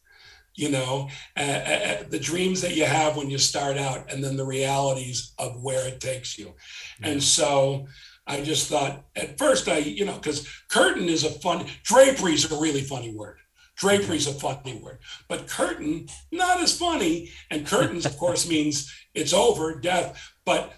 [0.54, 4.36] You know, uh, uh, the dreams that you have when you start out, and then
[4.36, 6.54] the realities of where it takes you.
[7.00, 7.86] And so
[8.26, 12.50] I just thought at first I, you know, because curtain is a fun, drapery is
[12.50, 13.38] a really funny word.
[13.78, 14.98] Drapery is a funny word,
[15.28, 17.30] but curtain not as funny.
[17.50, 20.20] And curtains, of course, means it's over, death.
[20.44, 20.74] But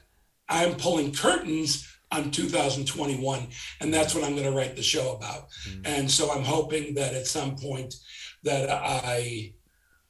[0.49, 3.49] I'm pulling curtains on 2021,
[3.81, 5.49] and that's what I'm going to write the show about.
[5.69, 5.83] Mm.
[5.85, 7.95] And so I'm hoping that at some point
[8.43, 9.55] that I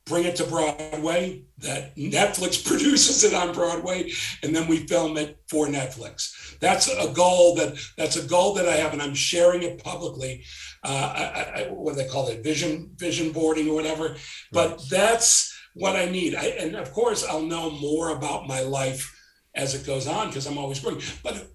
[0.07, 4.11] bring it to Broadway, that Netflix produces it on Broadway,
[4.43, 6.59] and then we film it for Netflix.
[6.59, 10.45] That's a goal that that's a goal that I have, and I'm sharing it publicly.
[10.83, 12.43] Uh, I, I, what do they call it?
[12.43, 14.17] Vision vision boarding or whatever.
[14.53, 16.35] But that's what I need.
[16.35, 19.15] I, and of course, I'll know more about my life
[19.55, 21.03] as it goes on because I'm always growing.
[21.23, 21.49] But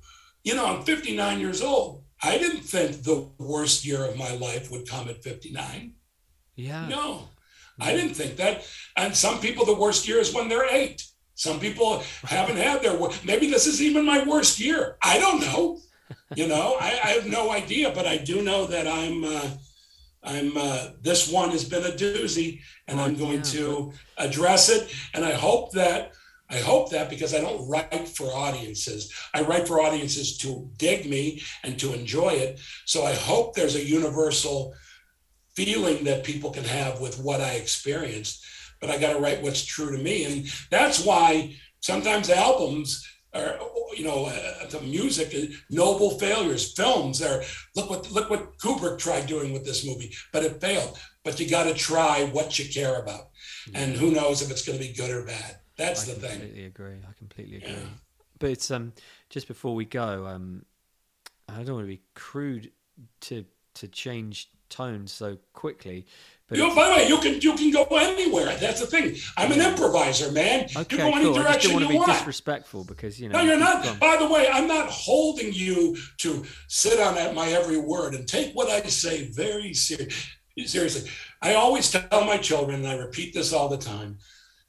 [0.43, 2.03] you know, I'm 59 years old.
[2.23, 5.93] I didn't think the worst year of my life would come at 59.
[6.55, 6.87] Yeah.
[6.87, 7.29] No,
[7.79, 8.65] I didn't think that.
[8.95, 11.03] And some people, the worst year is when they're eight.
[11.35, 14.97] Some people haven't had their maybe this is even my worst year.
[15.03, 15.79] I don't know.
[16.35, 19.23] You know, I, I have no idea, but I do know that I'm.
[19.23, 19.49] Uh,
[20.23, 20.57] I'm.
[20.57, 24.93] Uh, this one has been a doozy, and I'm going yeah, to address it.
[25.13, 26.13] And I hope that
[26.49, 29.11] I hope that because I don't write for audiences.
[29.33, 32.59] I write for audiences to dig me and to enjoy it.
[32.85, 34.73] So I hope there's a universal
[35.55, 38.45] feeling that people can have with what I experienced.
[38.79, 40.25] But I got to write what's true to me.
[40.25, 43.03] And that's why sometimes albums
[43.35, 43.59] are,
[43.95, 47.43] you know, uh, the music, uh, noble failures, films are,
[47.75, 50.97] look what, look what Kubrick tried doing with this movie, but it failed.
[51.23, 53.29] But you got to try what you care about.
[53.73, 55.59] And who knows if it's going to be good or bad.
[55.77, 56.29] That's I the thing.
[56.29, 56.97] I completely agree.
[57.07, 57.69] I completely agree.
[57.71, 57.89] Yeah.
[58.39, 58.93] But it's um
[59.29, 60.65] just before we go, um
[61.49, 62.71] I don't want to be crude
[63.21, 66.05] to to change tones so quickly.
[66.47, 68.55] But You know, by the way, you can you can go anywhere.
[68.57, 69.15] That's the thing.
[69.35, 70.65] I'm an improviser, man.
[70.77, 71.33] okay, you go any cool.
[71.39, 72.11] I just direction don't want to be want.
[72.11, 73.39] disrespectful because you know.
[73.39, 73.83] No, you're not.
[73.83, 78.13] gone- By the way, I'm not holding you to sit on at my every word
[78.13, 80.07] and take what I say very ser-
[80.65, 81.09] seriously.
[81.41, 84.19] I always tell my children, and I repeat this all the time: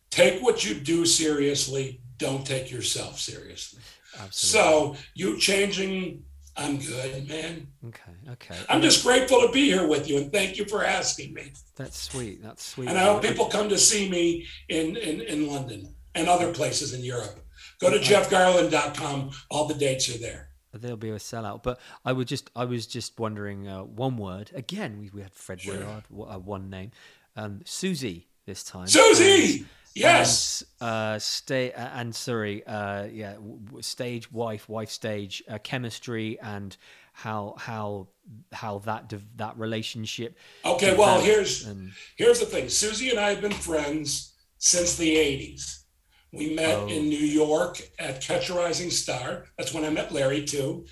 [0.09, 2.01] take what you do seriously.
[2.17, 3.83] Don't take yourself seriously.
[4.19, 4.31] Absolutely.
[4.33, 6.23] So you changing,
[6.57, 7.67] I'm good, man.
[7.87, 8.13] Okay.
[8.33, 8.57] Okay.
[8.69, 11.53] I'm just grateful to be here with you, and thank you for asking me.
[11.77, 12.43] That's sweet.
[12.43, 12.89] That's sweet.
[12.89, 16.95] And I hope people come to see me in, in, in London and other places
[16.95, 17.41] in Europe.
[17.81, 19.31] Go to jeffgarlin.com.
[19.51, 20.49] All the dates are there.
[20.73, 24.51] There'll be a sellout, but I would just, I was just wondering, uh, one word
[24.55, 24.99] again.
[24.99, 25.75] We, we had Fred Sure.
[25.75, 26.91] Willard, uh, one name,
[27.35, 28.87] um, Susie this time.
[28.87, 29.67] Susie!
[29.97, 30.63] Yes.
[30.81, 36.39] And, uh, stay uh, and sorry, uh, yeah, w- stage wife, wife stage, uh, chemistry,
[36.41, 36.77] and
[37.13, 38.09] how how
[38.53, 40.37] how that dev- that relationship.
[40.65, 42.69] Okay, well, here's and here's the thing.
[42.69, 45.85] Susie and I have been friends since the 80s.
[46.33, 46.89] We met Oh.
[46.89, 49.47] in New York at Catch a Rising Star.
[49.57, 50.85] That's when I met Larry too.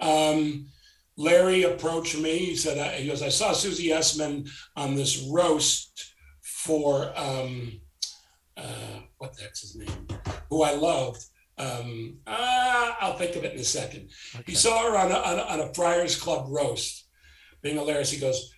[0.00, 0.68] Um,
[1.18, 2.38] Larry approached me.
[2.38, 7.80] He said, I, he goes, I saw Susie Essman on this roast for um,
[8.56, 10.06] uh, what the heck's his name?
[10.50, 11.24] Who I loved.
[11.58, 14.10] Um, ah, I'll think of it in a second.
[14.34, 14.44] Okay.
[14.46, 17.06] He saw her on a, on a, on a Friars Club roast,
[17.62, 18.10] being hilarious.
[18.10, 18.52] He goes,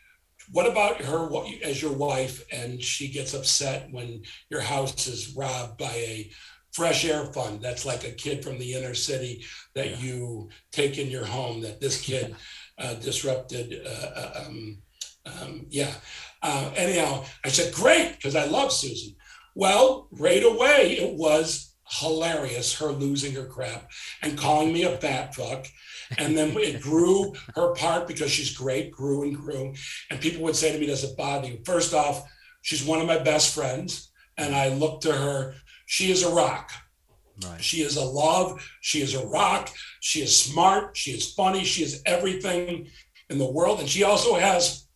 [0.51, 1.29] "What about her
[1.63, 6.31] as your wife?" And she gets upset when your house is robbed by a
[6.73, 7.63] fresh air fund.
[7.63, 9.45] That's like a kid from the inner city
[9.77, 9.99] that Yeah.
[9.99, 11.61] you take in your home.
[11.61, 12.35] That this kid
[12.79, 13.87] uh, disrupted.
[13.87, 14.79] Uh, uh, um,
[15.25, 15.93] um, yeah.
[16.43, 19.15] Uh, anyhow, I said, "Great," because I love Susan.
[19.59, 23.91] Well, right away, it was hilarious her losing her crap
[24.23, 25.67] and calling me a fat fuck.
[26.17, 29.75] And then it grew her part because she's great, grew and grew.
[30.11, 31.59] And people would say to me, Does it bother you?
[31.65, 32.23] First off,
[32.63, 34.13] she's one of my best friends.
[34.37, 35.57] And I look to her,
[35.87, 36.71] she is a rock.
[37.45, 37.61] Right.
[37.61, 38.65] She is a love.
[38.81, 39.71] She is a rock.
[39.99, 40.97] She is smart.
[40.97, 41.65] She is funny.
[41.65, 42.87] She is everything
[43.29, 43.81] in the world.
[43.81, 44.87] And she also has,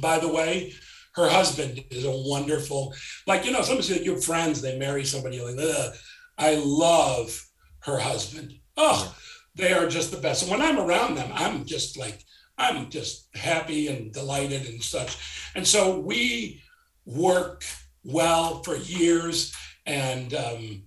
[0.00, 0.74] by the way,
[1.18, 2.94] her husband is a wonderful,
[3.26, 5.94] like, you know, somebody said, your friends, they marry somebody you're like, Ugh.
[6.38, 7.44] I love
[7.80, 8.54] her husband.
[8.76, 9.14] Oh,
[9.56, 10.42] they are just the best.
[10.42, 12.22] And when I'm around them, I'm just like,
[12.56, 15.16] I'm just happy and delighted and such.
[15.56, 16.62] And so we
[17.04, 17.64] work
[18.04, 19.54] well for years
[19.86, 20.82] and um,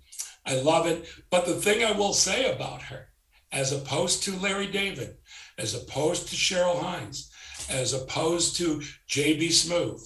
[0.45, 1.06] I love it.
[1.30, 3.10] But the thing I will say about her,
[3.52, 5.18] as opposed to Larry David,
[5.58, 7.30] as opposed to Cheryl Hines,
[7.70, 10.02] as opposed to JB Smoove,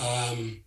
[0.00, 0.62] um,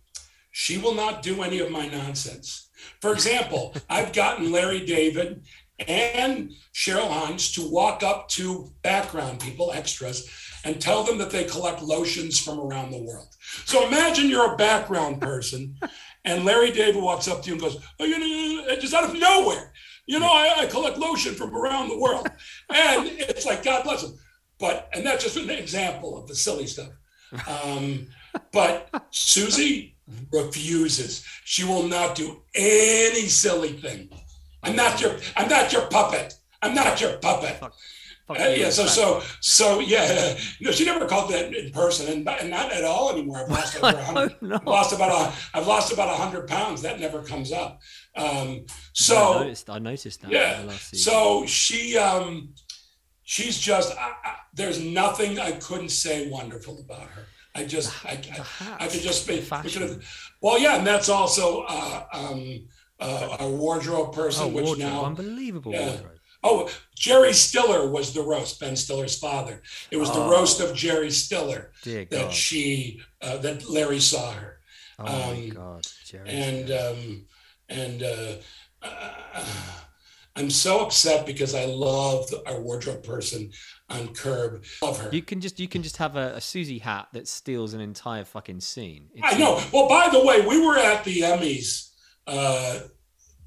[0.50, 2.68] she will not do any of my nonsense.
[3.00, 5.42] For example, I've gotten Larry David
[5.86, 10.30] and Cheryl Hines to walk up to background people, extras,
[10.64, 13.28] and tell them that they collect lotions from around the world.
[13.64, 15.76] So imagine you're a background person,
[16.24, 19.18] and Larry David walks up to you and goes, oh, you know, just out of
[19.18, 19.72] nowhere,
[20.06, 22.28] you know, I, I collect lotion from around the world.
[22.70, 24.14] And it's like, God bless him.
[24.58, 26.90] But, and that's just an example of the silly stuff.
[27.48, 28.06] Um,
[28.52, 29.96] but Susie
[30.32, 31.24] refuses.
[31.44, 34.10] She will not do any silly thing.
[34.62, 36.34] I'm not your, I'm not your puppet.
[36.62, 37.58] I'm not your puppet.
[37.60, 37.74] Fuck,
[38.26, 42.24] fuck Uh, yeah, so so so yeah, no, she never called that in person, and
[42.24, 43.38] not, and not at all anymore.
[43.44, 44.40] I've lost over hundred.
[44.40, 44.56] no.
[44.56, 46.80] I've lost about a, I've lost about a hundred pounds.
[46.82, 47.80] That never comes up.
[48.16, 50.30] Um, I so noticed, I noticed that.
[50.30, 51.12] yeah, in the last season.
[51.12, 52.54] so she um,
[53.24, 57.26] she's just I, I, there's nothing I couldn't say wonderful about her.
[57.54, 58.18] I just I,
[58.80, 60.04] I, I could just be we could've-
[60.40, 62.66] well, yeah, and that's also uh, um,
[63.00, 65.86] uh, a wardrobe person, oh, which wardrobe, now unbelievable Yeah.
[65.90, 66.10] wardrobe.
[66.46, 69.62] Oh, Jerry Stiller was the roast, Ben Stiller's father.
[69.90, 70.30] It was the Oh.
[70.30, 72.32] roast of Jerry Stiller Dear that God.
[72.34, 74.58] she, uh, that Larry saw her.
[74.98, 76.28] oh my um, God, Jerry.
[76.28, 77.26] And, um,
[77.70, 78.32] and, uh,
[78.82, 79.44] uh,
[80.36, 83.50] I'm so upset because I love our wardrobe person
[83.90, 84.64] on Curb.
[84.82, 85.10] Love her.
[85.12, 88.24] you can just you can just have a, a Susie hat that steals an entire
[88.24, 89.08] fucking scene.
[89.14, 89.60] It's- I know.
[89.72, 91.90] Well, by the way, we were at the Emmys
[92.26, 92.80] uh,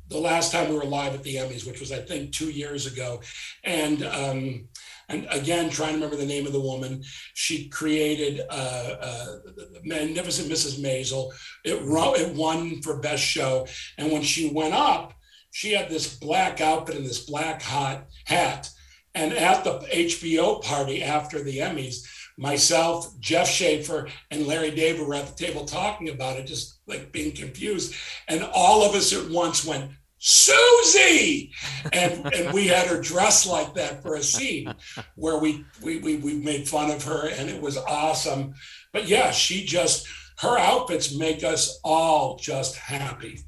[0.10, 2.86] the last time we were live at the Emmys, which was I think two years
[2.86, 3.22] ago,
[3.64, 4.68] and um,
[5.10, 7.04] and again trying to remember the name of the woman.
[7.34, 8.54] She created uh,
[9.02, 9.36] uh,
[9.84, 10.80] Magnificent Mrs.
[10.80, 11.32] Maisel.
[11.66, 15.14] It ro- it won for best show, and when she went up,
[15.52, 18.70] she had this black outfit and this black hot hat.
[19.18, 22.06] And at the HBO party after the Emmys,
[22.38, 27.12] myself, Jeff Schaffer, and Larry David were at the table talking about it, just like
[27.12, 27.96] being confused.
[28.28, 31.52] And all of us at once went, Susie!
[31.94, 34.74] And and we had her dressed like that for a scene
[35.16, 38.54] where we we we, we made fun of her and it was awesome.
[38.94, 40.08] But yeah, she just
[40.40, 43.40] her outfits make us all just happy.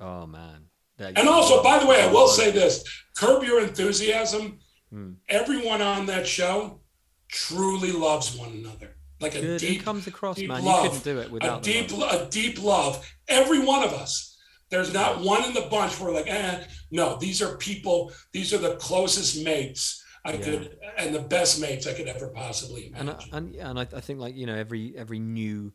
[0.00, 0.66] Oh man.
[0.98, 2.84] That- And also, by the way, I will say this
[3.16, 4.58] curb your enthusiasm.
[4.94, 5.12] Hmm.
[5.28, 6.80] Everyone on that show
[7.28, 8.94] truly loves one another.
[9.20, 9.60] Like a Good.
[9.60, 10.64] deep, it comes across, deep man.
[10.64, 10.84] love.
[10.84, 13.04] You couldn't do it without the deep, a deep love.
[13.28, 14.38] Every one of us.
[14.70, 17.16] There's not one in the bunch where like, eh, no.
[17.16, 18.12] These are people.
[18.32, 20.44] These are the closest mates I Yeah.
[20.44, 23.34] could, and the best mates I could ever possibly and I, imagine.
[23.34, 25.72] and yeah, and I, I think like you know every every new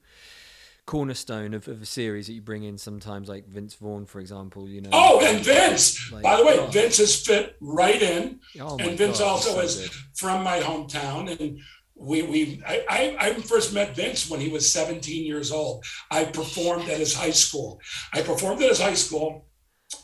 [0.90, 4.68] cornerstone of, of a series that you bring in sometimes like Vince Vaughn for example
[4.68, 6.12] you know oh, and Vince.
[6.12, 6.66] Like, by the way, oh.
[6.66, 8.40] Vince has fit right in.
[8.60, 9.92] oh and Vince God, also so is good.
[10.16, 11.60] from my hometown and
[11.94, 15.86] we we I, I I first met Vince when he was 17 years old.
[16.10, 17.80] I performed at his high school.
[18.12, 19.46] I performed at his high school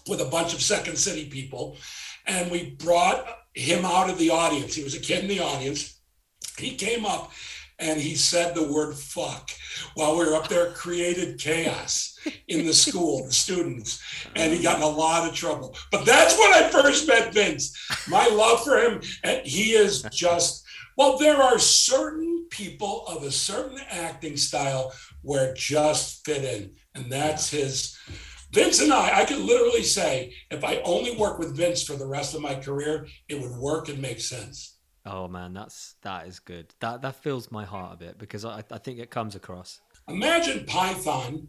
[0.07, 1.77] with a bunch of Second City people,
[2.27, 3.25] and we brought
[3.55, 4.75] him out of the audience.
[4.75, 5.99] He was a kid in the audience.
[6.59, 7.31] He came up
[7.79, 9.51] and he said the word fuck
[9.95, 14.01] while we were up there, created chaos in the school, the students,
[14.35, 15.75] and he got in a lot of trouble.
[15.91, 17.77] But that's when I first met Vince.
[18.07, 20.63] My love for him, and he is just,
[20.97, 27.11] well, there are certain people of a certain acting style where just fit in, and
[27.11, 27.97] that's his
[28.51, 32.05] Vince and I, I could literally say, if I only work with Vince for the
[32.05, 34.74] rest of my career, it would work and make sense.
[35.05, 36.73] Oh man, that's that is good.
[36.79, 39.79] That that fills my heart a bit because I, I think it comes across.
[40.07, 41.47] Imagine Python,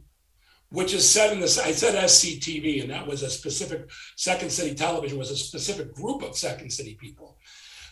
[0.70, 1.59] which is set in this.
[1.59, 6.23] I said SCTV, and that was a specific Second City Television was a specific group
[6.23, 7.39] of Second City people.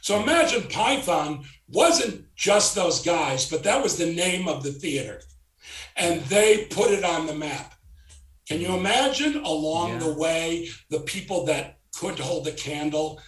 [0.02, 5.22] So imagine Python wasn't just those guys, but that was the name of the theater,
[5.96, 7.74] and they put it on the map.
[8.46, 9.98] Can you imagine along Yeah.
[10.00, 13.18] the way the people that could hold a candle?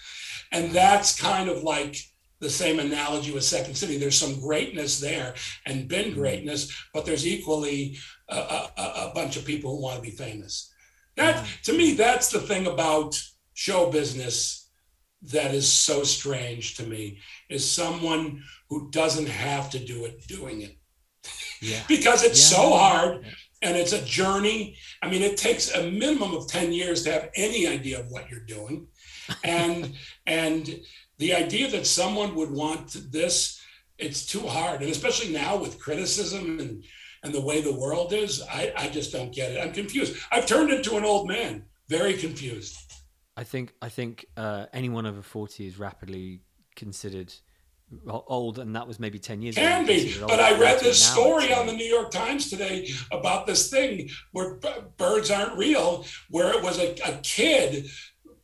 [0.52, 1.96] And that's kind of like
[2.40, 3.96] the same analogy with Second City.
[3.96, 5.34] There's some greatness there
[5.64, 6.20] and been mm-hmm.
[6.20, 7.96] greatness, but there's equally
[8.28, 10.72] a, a, a bunch of people who want to be famous.
[11.16, 11.62] That mm-hmm.
[11.64, 13.18] to me, that's the thing about
[13.54, 14.68] show business
[15.22, 17.18] that is so strange to me
[17.48, 20.76] is someone who doesn't have to do it doing it
[21.60, 21.82] Yeah.
[21.88, 22.58] because it's Yeah.
[22.58, 23.26] so hard
[23.62, 24.76] and it's a journey.
[25.02, 28.30] I mean, it takes a minimum of 10 years to have any idea of what
[28.30, 28.88] you're doing.
[29.42, 29.94] And
[30.26, 30.80] and
[31.18, 33.60] the idea that someone would want this,
[33.98, 34.82] it's too hard.
[34.82, 36.84] And especially now with criticism and
[37.22, 39.60] and the way the world is, I, I just don't get it.
[39.60, 40.16] I'm confused.
[40.30, 42.76] I've turned into an old man, very confused.
[43.36, 46.42] I think I think uh, anyone over forty is rapidly
[46.76, 47.32] considered
[48.08, 49.66] old, and that was maybe ten years ago.
[49.66, 50.40] Can be, but.
[50.40, 54.54] I read this story uh, on the New York Times today about this thing where
[54.54, 57.86] b- birds aren't real, where it was a, a kid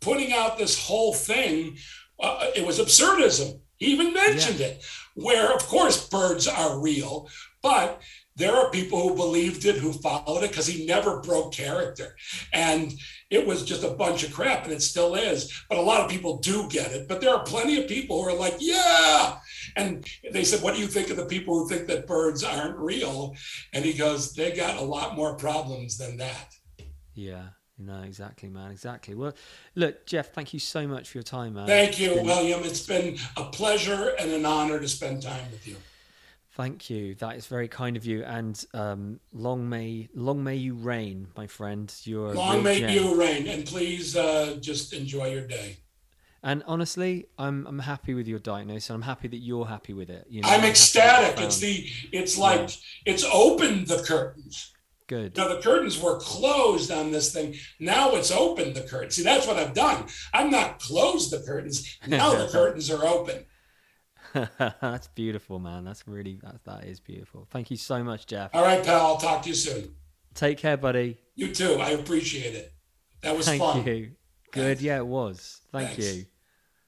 [0.01, 1.77] putting out this whole thing.
[2.23, 3.61] Uh, it was absurdism.
[3.77, 4.85] He even mentioned it,
[5.15, 7.29] where of course birds are real,
[7.63, 8.01] but
[8.37, 12.17] there are people who believed it, who followed it, because he never broke character.
[12.53, 12.95] And
[13.31, 15.53] it was just a bunch of crap, and it still is.
[15.69, 17.09] But a lot of people do get it.
[17.09, 19.37] But there are plenty of people who are like, yeah.
[19.77, 22.79] And they said, What do you think of the people who think that birds aren't
[22.79, 23.35] real?
[23.73, 26.55] And he goes, They got a lot more problems than that.
[27.15, 27.49] Yeah.
[27.87, 28.71] No, exactly, man.
[28.71, 29.15] Exactly.
[29.15, 29.35] Well,
[29.75, 31.67] look, Jeff, thank you so much for your time, man.
[31.67, 32.63] Thank you, been- William.
[32.65, 35.77] It's been a pleasure and an honor to spend time with you.
[36.55, 37.15] Thank you.
[37.15, 41.47] That is very kind of you, and um, long may long may you reign, my
[41.47, 41.93] friend.
[42.05, 42.91] You're Long may gem.
[42.91, 45.79] you reign, and please uh, just enjoy your day.
[46.43, 50.27] And honestly, I'm I'm happy with your diagnosis, I'm happy that you're happy with it.
[50.29, 51.41] You know, I'm that ecstatic.
[51.41, 52.69] It's the it's like
[53.07, 54.73] it's opened the curtains.
[55.13, 55.37] Good.
[55.37, 57.55] Now the curtains were closed on this thing.
[57.79, 59.17] Now it's opened the curtains.
[59.17, 60.07] See, that's what I've done.
[60.33, 61.99] I've not closed the curtains.
[62.07, 63.45] Now the curtains are open.
[64.59, 65.85] That's beautiful, man.
[65.85, 67.47] That's really that, that is beautiful.
[67.51, 68.51] Thank you so much, Jeff.
[68.55, 69.01] All right, pal.
[69.05, 69.95] I'll talk to you soon.
[70.35, 71.19] Take care, buddy.
[71.35, 71.75] You too.
[71.75, 72.73] I appreciate it.
[73.21, 73.59] That was fun.
[73.59, 73.87] Thank fun.
[73.87, 74.13] you.
[74.51, 74.65] Good.
[74.65, 74.83] Thanks.
[74.83, 75.61] Yeah, it was.
[75.71, 76.17] Thank Thanks.
[76.17, 76.25] you.